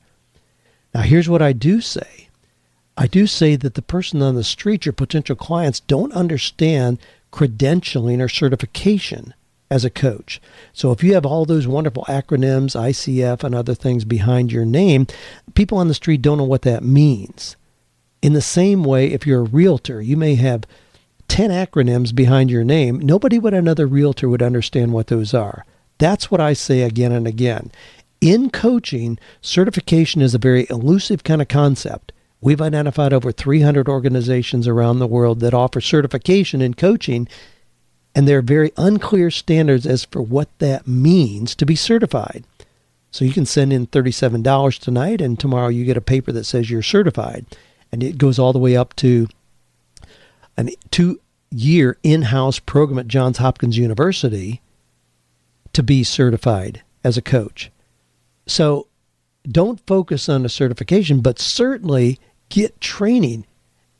[0.94, 2.28] Now, here's what I do say
[2.96, 7.00] I do say that the person on the street, your potential clients, don't understand
[7.32, 9.34] credentialing or certification
[9.70, 10.42] as a coach.
[10.74, 15.08] So if you have all those wonderful acronyms, ICF and other things behind your name,
[15.54, 17.56] people on the street don't know what that means.
[18.22, 20.66] In the same way, if you're a realtor, you may have
[21.28, 23.00] 10 acronyms behind your name.
[23.00, 25.66] Nobody but another realtor would understand what those are.
[26.00, 27.72] That's what I say again and again.
[28.20, 32.12] In coaching, certification is a very elusive kind of concept.
[32.42, 37.28] We've identified over 300 organizations around the world that offer certification in coaching,
[38.16, 42.44] and there are very unclear standards as for what that means to be certified.
[43.12, 46.70] So you can send in $37 tonight, and tomorrow you get a paper that says
[46.70, 47.46] you're certified.
[47.92, 49.28] And it goes all the way up to
[50.58, 51.20] a two
[51.52, 54.62] year in house program at Johns Hopkins University
[55.74, 57.72] to be certified as a coach.
[58.46, 58.88] So
[59.48, 62.20] don't focus on a certification, but certainly
[62.50, 63.46] get training.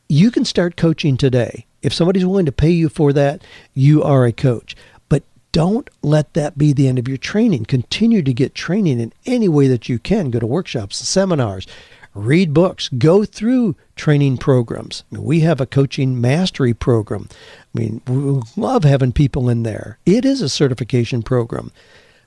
[0.08, 1.66] You can start coaching today.
[1.82, 4.76] If somebody's willing to pay you for that, you are a coach.
[5.08, 7.66] But don't let that be the end of your training.
[7.66, 10.30] Continue to get training in any way that you can.
[10.30, 11.66] Go to workshops, seminars,
[12.14, 15.04] read books, go through training programs.
[15.12, 17.30] We have a coaching mastery program.
[17.76, 20.00] I mean, we love having people in there.
[20.06, 21.72] It is a certification program.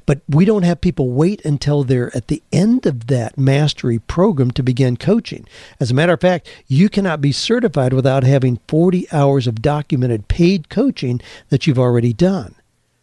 [0.07, 4.51] But we don't have people wait until they're at the end of that mastery program
[4.53, 5.47] to begin coaching.
[5.79, 10.29] As a matter of fact, you cannot be certified without having 40 hours of documented
[10.29, 12.55] paid coaching that you've already done.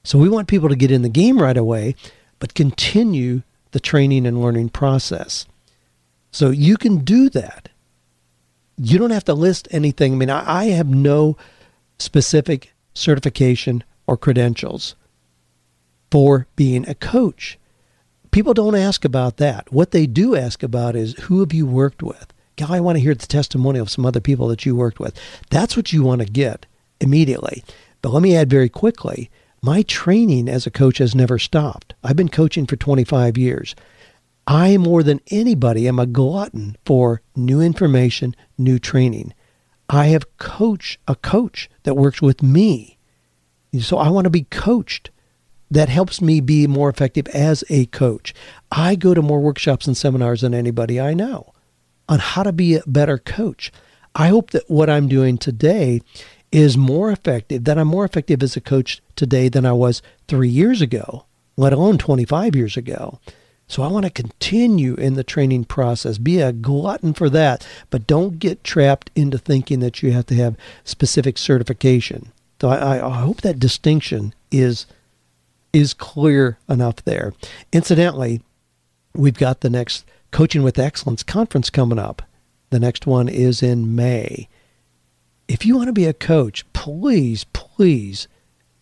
[0.04, 1.96] So we want people to get in the game right away,
[2.40, 5.46] but continue the training and learning process.
[6.32, 7.70] So you can do that.
[8.78, 10.14] You don't have to list anything.
[10.14, 11.38] I mean, I, have no
[11.98, 14.96] specific certification or credentials
[16.12, 17.58] for being a coach.
[18.32, 19.72] People don't ask about that.
[19.72, 22.32] What they do ask about is who have you worked with?
[22.58, 25.20] God, I want to hear the testimony of some other people that you worked with.
[25.50, 26.66] That's what you want to get
[27.00, 27.64] immediately.
[28.02, 29.30] But let me add very quickly
[29.62, 31.94] my training as a coach has never stopped.
[32.04, 33.76] I've been coaching for 25 years.
[34.48, 39.34] I, more than anybody, am a glutton for new information, new training.
[39.90, 42.98] I have coached a coach that works with me.
[43.80, 45.12] So I want to be coached
[45.72, 48.34] that helps me be more effective as a coach.
[48.72, 51.54] I go to more workshops and seminars than anybody I know
[52.08, 53.72] on how to be a better coach.
[54.16, 56.02] I hope that what I'm doing today
[56.52, 60.50] is more effective, that I'm more effective as a coach today than I was three
[60.50, 61.26] years ago,
[61.56, 63.20] let alone 25 years ago.
[63.68, 68.08] So I want to continue in the training process, be a glutton for that, but
[68.08, 72.32] don't get trapped into thinking that you have to have specific certification.
[72.60, 74.88] So I, I hope that distinction is
[75.74, 77.34] is clear enough there.
[77.72, 78.42] Incidentally,
[79.14, 82.22] we've got the next Coaching with Excellence conference coming up.
[82.70, 84.48] The next one is in May.
[85.48, 88.28] If you want to be a coach, please, please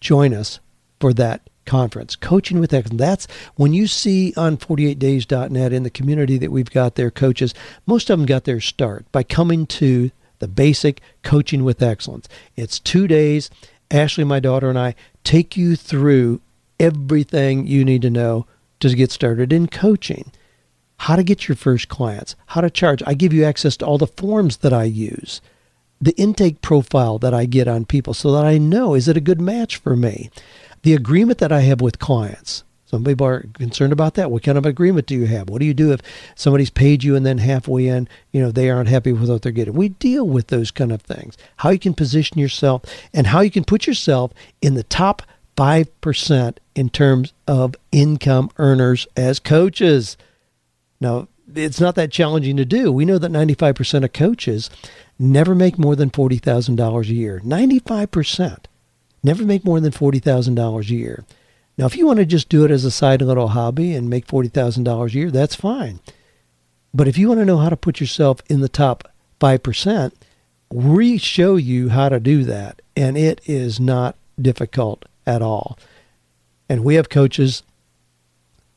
[0.02, 0.60] join us
[1.00, 2.16] for that conference.
[2.16, 3.00] Coaching with Excellence.
[3.00, 7.54] That's when you see on 48days.net in the community that we've got their coaches,
[7.86, 12.28] most of them got their start by coming to the basic Coaching with Excellence.
[12.56, 13.50] It's two days.
[13.90, 16.42] Ashley, my daughter, and I take you through
[16.80, 18.46] everything you need to know
[18.80, 20.32] to get started in coaching.
[20.98, 23.04] how to get your first clients, how to charge.
[23.06, 25.42] I give you access to all the forms that I use,
[26.02, 29.22] the intake profile that I get on people so that I know is it a
[29.22, 30.30] good match for me?
[30.84, 32.64] The agreement that I have with clients.
[32.86, 34.32] Some people are concerned about that.
[34.32, 35.50] What kind of agreement do you have?
[35.50, 36.00] What do you do if
[36.36, 39.52] somebody's paid you and then halfway in, you know, they aren't happy with what they're
[39.52, 39.74] getting?
[39.74, 41.38] We deal with those kind of things.
[41.58, 45.22] How you can position yourself and how you can put yourself in the top
[45.58, 50.16] 5% in terms of income earners as coaches.
[51.02, 52.92] Now, it's not that challenging to do.
[52.92, 54.70] We know that 95% of coaches
[55.18, 57.42] never make more than $40,000 a year.
[57.44, 58.66] 95%
[59.24, 61.26] never make more than $40,000 a year.
[61.78, 64.28] Now, if you want to just do it as a side little hobby and make
[64.28, 66.00] $40,000 a year, that's fine.
[66.94, 70.12] But if you want to know how to put yourself in the top 5%,
[70.72, 72.82] we show you how to do that.
[72.96, 75.78] And it is not difficult at all.
[76.70, 77.62] And we have coaches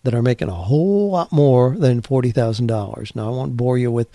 [0.02, 3.16] that are making a whole lot more than $40,000.
[3.16, 4.08] Now, I won't bore you with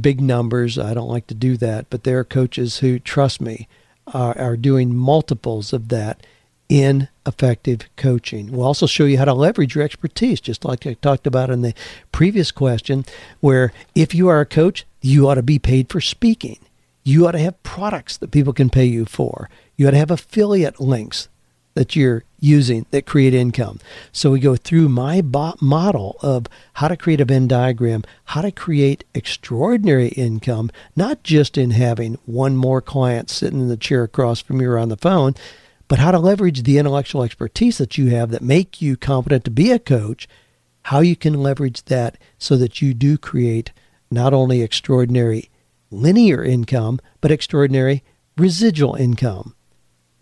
[0.00, 0.78] big numbers.
[0.78, 1.86] I don't like to do that.
[1.90, 3.68] But there are coaches who, trust me,
[4.12, 6.26] are, are doing multiples of that
[6.68, 8.52] in effective coaching.
[8.52, 11.62] We'll also show you how to leverage your expertise, just like I talked about in
[11.62, 11.74] the
[12.12, 13.04] previous question,
[13.40, 16.58] where if you are a coach, you ought to be paid for speaking.
[17.04, 19.48] You ought to have products that people can pay you for.
[19.76, 21.28] You ought to have affiliate links
[21.78, 23.78] that you're using that create income.
[24.10, 28.50] So we go through my model of how to create a Venn diagram, how to
[28.50, 34.40] create extraordinary income, not just in having one more client sitting in the chair across
[34.40, 35.36] from you or on the phone,
[35.86, 39.50] but how to leverage the intellectual expertise that you have that make you competent to
[39.52, 40.26] be a coach,
[40.86, 43.70] how you can leverage that so that you do create
[44.10, 45.48] not only extraordinary
[45.92, 48.02] linear income, but extraordinary
[48.36, 49.54] residual income.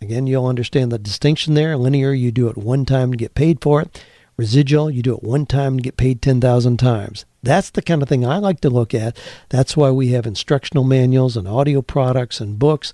[0.01, 1.75] Again, you'll understand the distinction there.
[1.75, 4.03] Linear, you do it one time to get paid for it.
[4.37, 7.25] Residual, you do it one time to get paid 10,000 times.
[7.41, 9.17] That's the kind of thing I like to look at.
[9.49, 12.93] That's why we have instructional manuals and audio products and books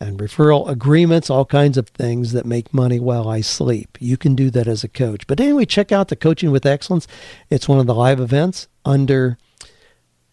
[0.00, 3.98] and referral agreements, all kinds of things that make money while I sleep.
[4.00, 5.26] You can do that as a coach.
[5.26, 7.06] But anyway, check out the Coaching with Excellence.
[7.50, 9.38] It's one of the live events under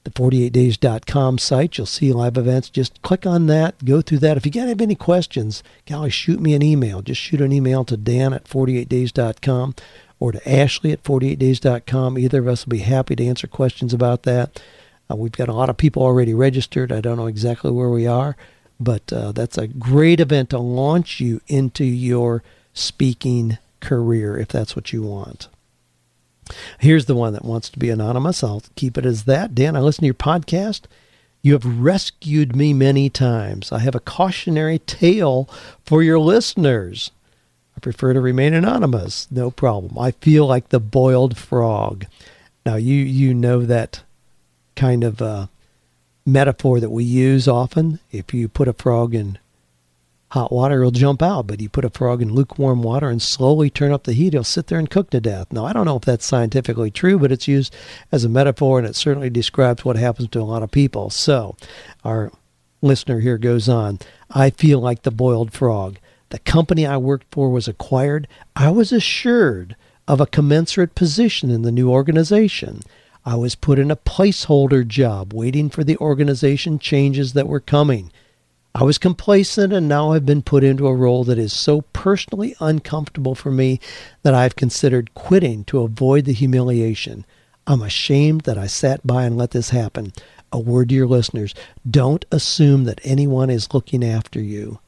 [0.04, 1.78] the 48days.com site.
[1.78, 2.70] You'll see live events.
[2.70, 4.38] Just click on that, go through that.
[4.38, 7.02] If you have any questions, golly, shoot me an email.
[7.02, 9.76] Just shoot an email to Dan at 48days.com
[10.20, 12.18] or to Ashley at 48days.com.
[12.18, 14.62] Either of us will be happy to answer questions about that.
[15.10, 16.91] Uh, we've got a lot of people already registered.
[16.91, 18.38] I don't know exactly where we are,
[18.80, 22.43] but uh, that's a great event to launch you into your
[22.74, 25.47] speaking career if that's what you want.
[26.80, 28.43] Here's the one that wants to be anonymous.
[28.43, 29.56] I'll keep it as that.
[29.56, 30.82] Dan, I listen to your podcast.
[31.41, 33.72] You have rescued me many times.
[33.72, 35.49] I have a cautionary tale
[35.84, 37.12] for your listeners.
[37.76, 39.28] I prefer to remain anonymous.
[39.32, 39.97] No problem.
[39.97, 42.06] I feel like the boiled frog.
[42.66, 44.04] Now you you know that
[44.76, 45.47] kind of uh,
[46.26, 47.99] metaphor that we use often.
[48.12, 49.39] If you put a frog in
[50.32, 51.48] hot water, he'll jump out.
[51.48, 54.44] But you put a frog in lukewarm water and slowly turn up the heat, he'll
[54.44, 55.52] sit there and cook to death.
[55.52, 57.76] Now, I don't know if that's scientifically true, but it's used
[58.12, 61.10] as a metaphor and it certainly describes what happens to a lot of people.
[61.10, 61.56] So,
[62.04, 62.32] our
[62.82, 65.98] listener here goes on I feel like the boiled frog.
[66.30, 68.28] The company I worked for was acquired.
[68.56, 69.76] I was assured
[70.08, 72.82] of a commensurate position in the new organization.
[73.26, 78.12] I was put in a placeholder job waiting for the organization changes that were coming.
[78.74, 82.56] I was complacent and now have been put into a role that is so personally
[82.62, 83.82] uncomfortable for me
[84.24, 87.26] that I've considered quitting to avoid the humiliation.
[87.68, 90.14] I'm ashamed that I sat by and let this happen.
[90.54, 91.54] A word to your listeners
[91.90, 94.80] don't assume that anyone is looking after you.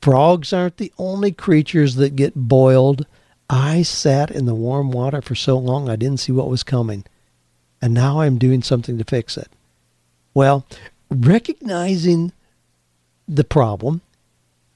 [0.00, 3.04] Frogs aren't the only creatures that get boiled.
[3.50, 7.04] I sat in the warm water for so long I didn't see what was coming.
[7.82, 9.48] And now I'm doing something to fix it.
[10.34, 10.66] Well,
[11.10, 12.32] recognizing
[13.28, 14.00] the problem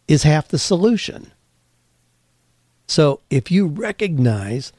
[0.07, 1.33] is half the solution.
[2.87, 4.73] So if you recognize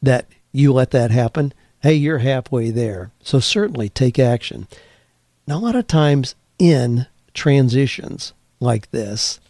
[0.00, 3.10] that you let that happen, hey, you're halfway there.
[3.20, 4.68] So certainly take action.
[5.46, 9.40] Now, a lot of times in transitions like this,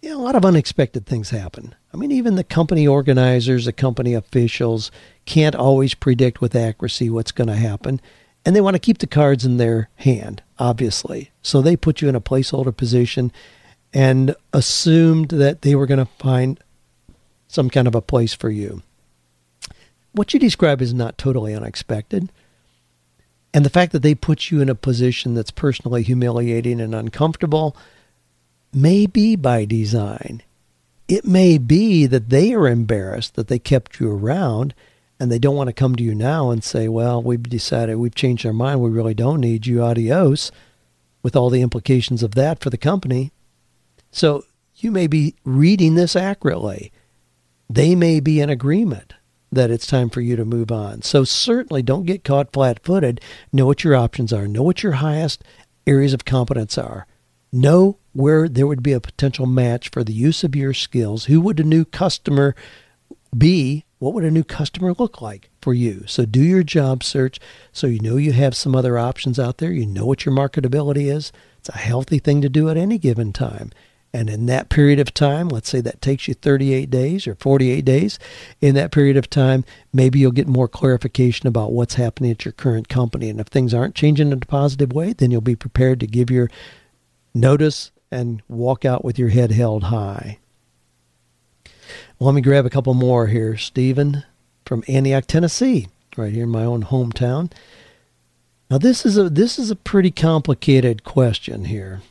[0.00, 1.74] you know, a lot of unexpected things happen.
[1.92, 4.90] I mean, even the company organizers, the company officials
[5.26, 8.00] can't always predict with accuracy what's going to happen
[8.44, 11.30] and they want to keep the cards in their hand, obviously.
[11.42, 13.32] So they put you in a placeholder position
[13.92, 16.58] and assumed that they were going to find
[17.48, 18.82] some kind of a place for you.
[20.12, 22.30] What you describe is not totally unexpected.
[23.52, 27.76] And the fact that they put you in a position that's personally humiliating and uncomfortable
[28.72, 30.42] may be by design.
[31.08, 34.74] It may be that they are embarrassed that they kept you around
[35.20, 38.14] and they don't want to come to you now and say, well, we've decided, we've
[38.14, 40.50] changed our mind, we really don't need you, adios,
[41.22, 43.30] with all the implications of that for the company.
[44.10, 44.44] So
[44.76, 46.90] you may be reading this accurately.
[47.68, 49.12] They may be in agreement
[49.52, 51.02] that it's time for you to move on.
[51.02, 53.20] So certainly don't get caught flat footed.
[53.52, 55.44] Know what your options are, know what your highest
[55.86, 57.06] areas of competence are.
[57.52, 61.26] Know where there would be a potential match for the use of your skills.
[61.26, 62.54] Who would a new customer
[63.36, 63.84] be?
[64.00, 66.04] What would a new customer look like for you?
[66.06, 67.38] So do your job search
[67.70, 69.72] so you know you have some other options out there.
[69.72, 71.32] You know what your marketability is.
[71.58, 73.72] It's a healthy thing to do at any given time.
[74.14, 77.84] And in that period of time, let's say that takes you 38 days or 48
[77.84, 78.18] days,
[78.62, 82.52] in that period of time, maybe you'll get more clarification about what's happening at your
[82.52, 83.28] current company.
[83.28, 86.30] And if things aren't changing in a positive way, then you'll be prepared to give
[86.30, 86.50] your
[87.34, 90.38] notice and walk out with your head held high.
[92.20, 93.56] Well, let me grab a couple more here.
[93.56, 94.24] Stephen
[94.66, 97.50] from Antioch, Tennessee, right here in my own hometown.
[98.70, 102.02] Now this is a this is a pretty complicated question here.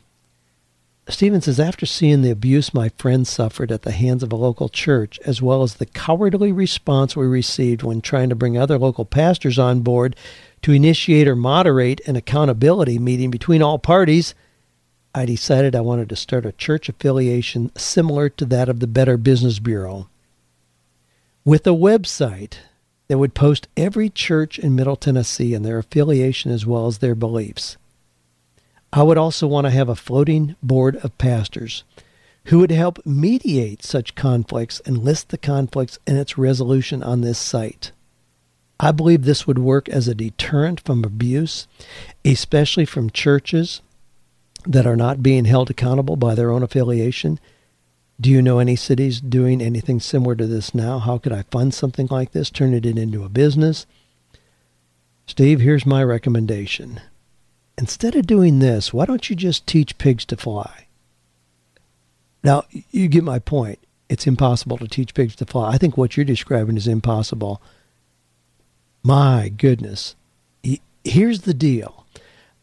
[1.08, 4.68] Stephen says, after seeing the abuse my friend suffered at the hands of a local
[4.68, 9.04] church, as well as the cowardly response we received when trying to bring other local
[9.04, 10.16] pastors on board
[10.62, 14.34] to initiate or moderate an accountability meeting between all parties,
[15.12, 19.16] I decided I wanted to start a church affiliation similar to that of the Better
[19.16, 20.08] Business Bureau.
[21.44, 22.58] With a website
[23.08, 27.16] that would post every church in Middle Tennessee and their affiliation as well as their
[27.16, 27.76] beliefs.
[28.92, 31.82] I would also want to have a floating board of pastors
[32.44, 37.38] who would help mediate such conflicts and list the conflicts and its resolution on this
[37.38, 37.90] site.
[38.78, 41.66] I believe this would work as a deterrent from abuse,
[42.24, 43.80] especially from churches
[44.66, 47.38] that are not being held accountable by their own affiliation.
[48.20, 50.98] Do you know any cities doing anything similar to this now?
[50.98, 53.86] How could I fund something like this, turn it into a business?
[55.26, 57.00] Steve, here's my recommendation.
[57.78, 60.86] Instead of doing this, why don't you just teach pigs to fly?
[62.42, 63.78] Now, you get my point.
[64.08, 65.70] It's impossible to teach pigs to fly.
[65.70, 67.62] I think what you're describing is impossible.
[69.02, 70.16] My goodness.
[71.04, 71.99] Here's the deal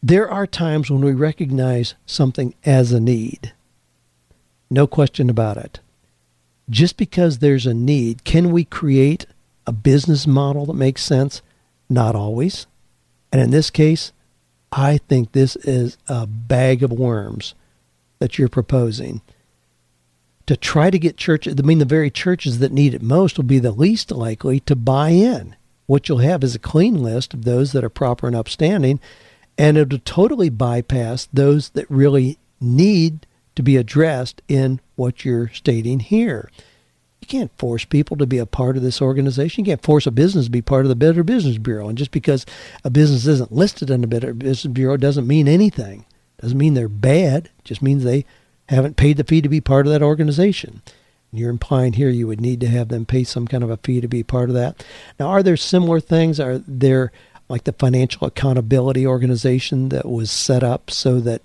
[0.02, 3.52] there are times when we recognize something as a need.
[4.70, 5.80] No question about it.
[6.70, 9.26] Just because there's a need, can we create
[9.66, 11.42] a business model that makes sense?
[11.88, 12.66] Not always.
[13.32, 14.12] And in this case,
[14.70, 17.54] I think this is a bag of worms
[18.18, 19.22] that you're proposing.
[20.46, 23.44] To try to get churches, I mean, the very churches that need it most will
[23.44, 25.56] be the least likely to buy in.
[25.86, 29.00] What you'll have is a clean list of those that are proper and upstanding
[29.58, 35.98] and it'll totally bypass those that really need to be addressed in what you're stating
[35.98, 36.48] here.
[37.20, 39.64] You can't force people to be a part of this organization.
[39.64, 41.88] You can't force a business to be part of the Better Business Bureau.
[41.88, 42.46] And just because
[42.84, 46.06] a business isn't listed in the Better Business Bureau doesn't mean anything.
[46.40, 47.46] Doesn't mean they're bad.
[47.46, 48.24] It just means they
[48.68, 50.82] haven't paid the fee to be part of that organization.
[51.32, 53.76] And you're implying here you would need to have them pay some kind of a
[53.78, 54.84] fee to be part of that.
[55.18, 56.38] Now, are there similar things?
[56.38, 57.10] Are there
[57.48, 61.42] like the Financial Accountability Organization that was set up so that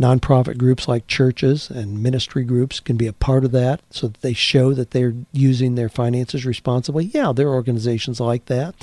[0.00, 4.22] nonprofit groups like churches and ministry groups can be a part of that so that
[4.22, 7.04] they show that they're using their finances responsibly.
[7.06, 8.74] Yeah, there are organizations like that.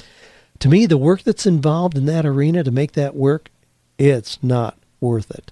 [0.59, 3.49] To me, the work that's involved in that arena to make that work,
[3.97, 5.51] it's not worth it.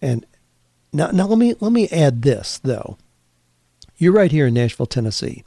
[0.00, 0.24] And
[0.92, 2.96] now, now let me let me add this though.
[3.96, 5.44] You're right here in Nashville, Tennessee.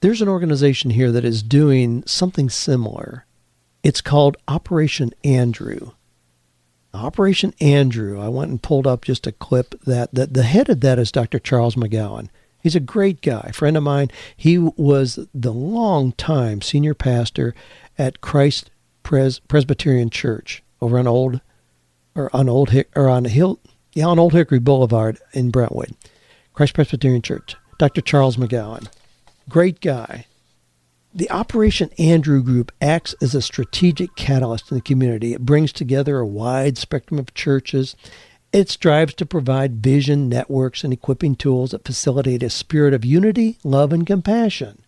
[0.00, 3.24] There's an organization here that is doing something similar
[3.82, 5.92] it's called Operation Andrew.
[6.94, 10.80] Operation Andrew, I went and pulled up just a clip that, that the head of
[10.80, 11.38] that is Dr.
[11.38, 12.28] Charles McGowan.
[12.62, 14.10] He's a great guy, friend of mine.
[14.36, 17.54] He was the long time senior pastor
[17.98, 18.70] at Christ
[19.02, 21.40] Pres- Presbyterian Church over on Old
[22.14, 23.58] or on Old Hick or on Hill
[23.94, 25.94] yeah, on Old Hickory Boulevard in Brentwood.
[26.54, 27.56] Christ Presbyterian Church.
[27.78, 28.00] Dr.
[28.00, 28.88] Charles McGowan.
[29.48, 30.26] Great guy.
[31.14, 35.34] The Operation Andrew Group acts as a strategic catalyst in the community.
[35.34, 37.94] It brings together a wide spectrum of churches.
[38.50, 43.58] It strives to provide vision, networks, and equipping tools that facilitate a spirit of unity,
[43.62, 44.78] love, and compassion.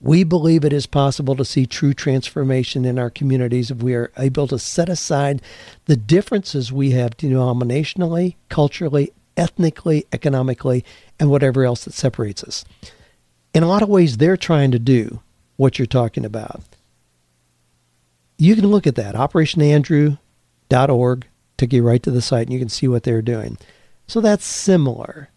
[0.00, 4.10] We believe it is possible to see true transformation in our communities if we are
[4.16, 5.42] able to set aside
[5.84, 10.82] the differences we have denominationally, culturally, ethnically, economically,
[11.20, 12.64] and whatever else that separates us.
[13.52, 15.20] In a lot of ways, they're trying to do
[15.56, 16.62] what you're talking about.
[18.38, 21.26] You can look at that, operationandrew.org,
[21.56, 23.58] took you right to the site, and you can see what they're doing.
[24.06, 25.28] So that's similar.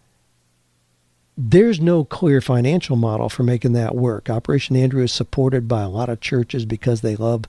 [1.37, 4.29] there's no clear financial model for making that work.
[4.29, 7.45] Operation Andrew is supported by a lot of churches because they love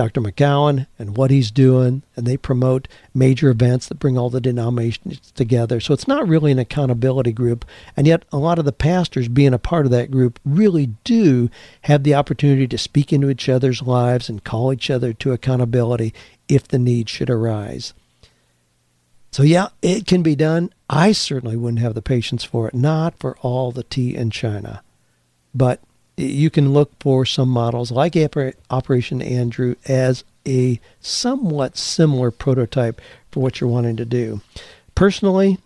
[0.00, 0.22] Dr.
[0.22, 5.30] McGowan and what he's doing, and they promote major events that bring all the denominations
[5.32, 5.78] together.
[5.78, 7.66] So it's not really an accountability group,
[7.98, 11.50] and yet a lot of the pastors being a part of that group really do
[11.82, 16.14] have the opportunity to speak into each other's lives and call each other to accountability
[16.48, 17.92] if the need should arise.
[19.30, 20.72] So, yeah, it can be done.
[20.88, 24.82] I certainly wouldn't have the patience for it, not for all the tea in China.
[25.54, 25.82] But
[26.20, 28.16] you can look for some models like
[28.70, 33.00] Operation Andrew as a somewhat similar prototype
[33.30, 34.40] for what you're wanting to do.
[34.94, 35.58] Personally,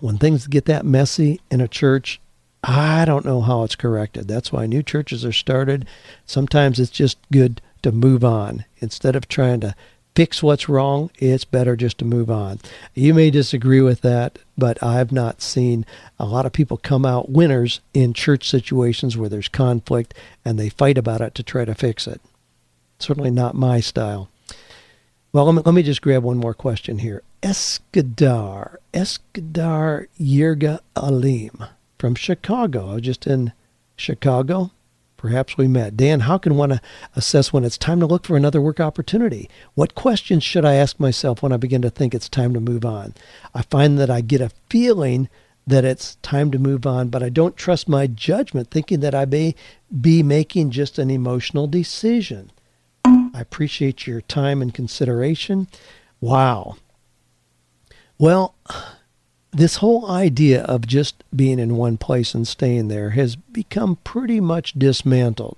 [0.00, 2.20] when things get that messy in a church,
[2.62, 4.28] I don't know how it's corrected.
[4.28, 5.86] That's why new churches are started.
[6.24, 9.74] Sometimes it's just good to move on instead of trying to
[10.16, 12.58] fix what's wrong, it's better just to move on.
[12.94, 15.84] You may disagree with that, but I've not seen
[16.18, 20.70] a lot of people come out winners in church situations where there's conflict and they
[20.70, 22.22] fight about it to try to fix it.
[22.98, 24.30] Certainly not my style.
[25.32, 27.22] Well, let me, let me just grab one more question here.
[27.42, 31.62] Eskadar, Eskadar Yerga Alim
[31.98, 32.90] from Chicago.
[32.90, 33.52] I was just in
[33.96, 34.70] Chicago
[35.16, 35.96] Perhaps we met.
[35.96, 36.78] Dan, how can one uh,
[37.14, 39.48] assess when it's time to look for another work opportunity?
[39.74, 42.84] What questions should I ask myself when I begin to think it's time to move
[42.84, 43.14] on?
[43.54, 45.28] I find that I get a feeling
[45.66, 49.24] that it's time to move on, but I don't trust my judgment, thinking that I
[49.24, 49.54] may
[50.00, 52.52] be making just an emotional decision.
[53.04, 55.68] I appreciate your time and consideration.
[56.20, 56.76] Wow.
[58.18, 58.54] Well,
[59.56, 64.38] this whole idea of just being in one place and staying there has become pretty
[64.38, 65.56] much dismantled.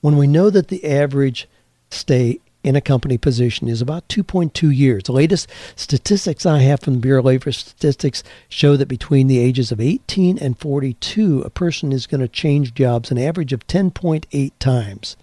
[0.00, 1.46] When we know that the average
[1.90, 5.02] stay in a company position is about 2.2 years.
[5.04, 9.38] The latest statistics I have from the Bureau of Labor Statistics show that between the
[9.38, 13.66] ages of 18 and 42, a person is going to change jobs an average of
[13.66, 15.16] 10.8 times.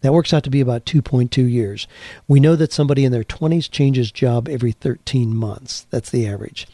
[0.00, 1.86] That works out to be about 2.2 years.
[2.26, 5.86] We know that somebody in their 20s changes job every 13 months.
[5.90, 6.66] That's the average.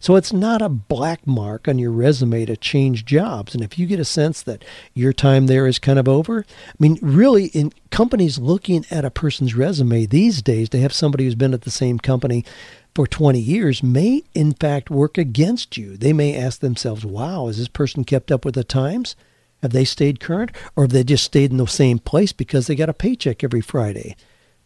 [0.00, 3.54] So it's not a black mark on your resume to change jobs.
[3.54, 6.74] And if you get a sense that your time there is kind of over, I
[6.78, 11.34] mean, really, in companies looking at a person's resume these days, to have somebody who's
[11.34, 12.46] been at the same company
[12.94, 15.98] for 20 years may in fact work against you.
[15.98, 19.16] They may ask themselves, wow, has this person kept up with the times?
[19.60, 20.50] Have they stayed current?
[20.76, 23.60] Or have they just stayed in the same place because they got a paycheck every
[23.60, 24.16] Friday?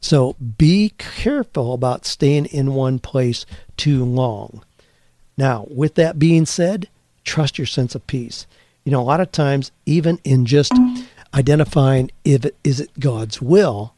[0.00, 3.44] So be careful about staying in one place
[3.76, 4.62] too long.
[5.36, 6.88] Now, with that being said,
[7.24, 8.46] trust your sense of peace.
[8.84, 10.72] You know, a lot of times, even in just
[11.32, 13.94] identifying if it is it God's will,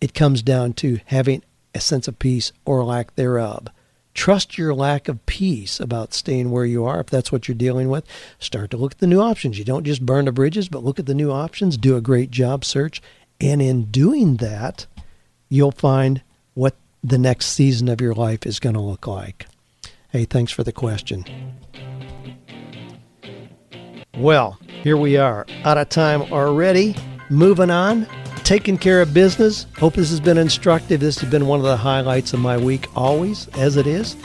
[0.00, 1.42] it comes down to having
[1.74, 3.68] a sense of peace or lack thereof.
[4.14, 7.00] Trust your lack of peace about staying where you are.
[7.00, 8.04] If that's what you're dealing with,
[8.38, 9.58] start to look at the new options.
[9.58, 11.76] You don't just burn the bridges, but look at the new options.
[11.76, 13.00] Do a great job search.
[13.40, 14.86] And in doing that,
[15.48, 16.22] you'll find
[16.54, 16.74] what
[17.04, 19.46] the next season of your life is going to look like.
[20.10, 21.26] Hey, thanks for the question.
[24.16, 26.96] Well, here we are, out of time already.
[27.28, 28.06] Moving on,
[28.42, 29.66] taking care of business.
[29.76, 31.00] Hope this has been instructive.
[31.00, 34.16] This has been one of the highlights of my week, always, as it is.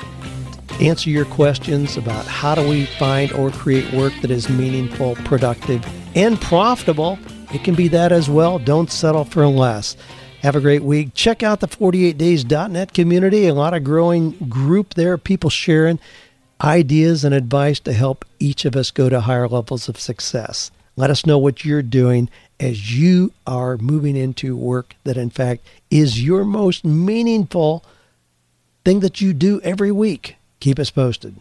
[0.80, 5.86] Answer your questions about how do we find or create work that is meaningful, productive,
[6.16, 7.20] and profitable.
[7.54, 8.58] It can be that as well.
[8.58, 9.98] Don't settle for less.
[10.44, 11.14] Have a great week.
[11.14, 13.48] Check out the 48days.net community.
[13.48, 16.00] A lot of growing group there, people sharing
[16.62, 20.70] ideas and advice to help each of us go to higher levels of success.
[20.98, 22.30] Let us know what you're doing
[22.60, 27.86] as you are moving into work that, in fact, is your most meaningful
[28.84, 30.36] thing that you do every week.
[30.60, 31.38] Keep us posted.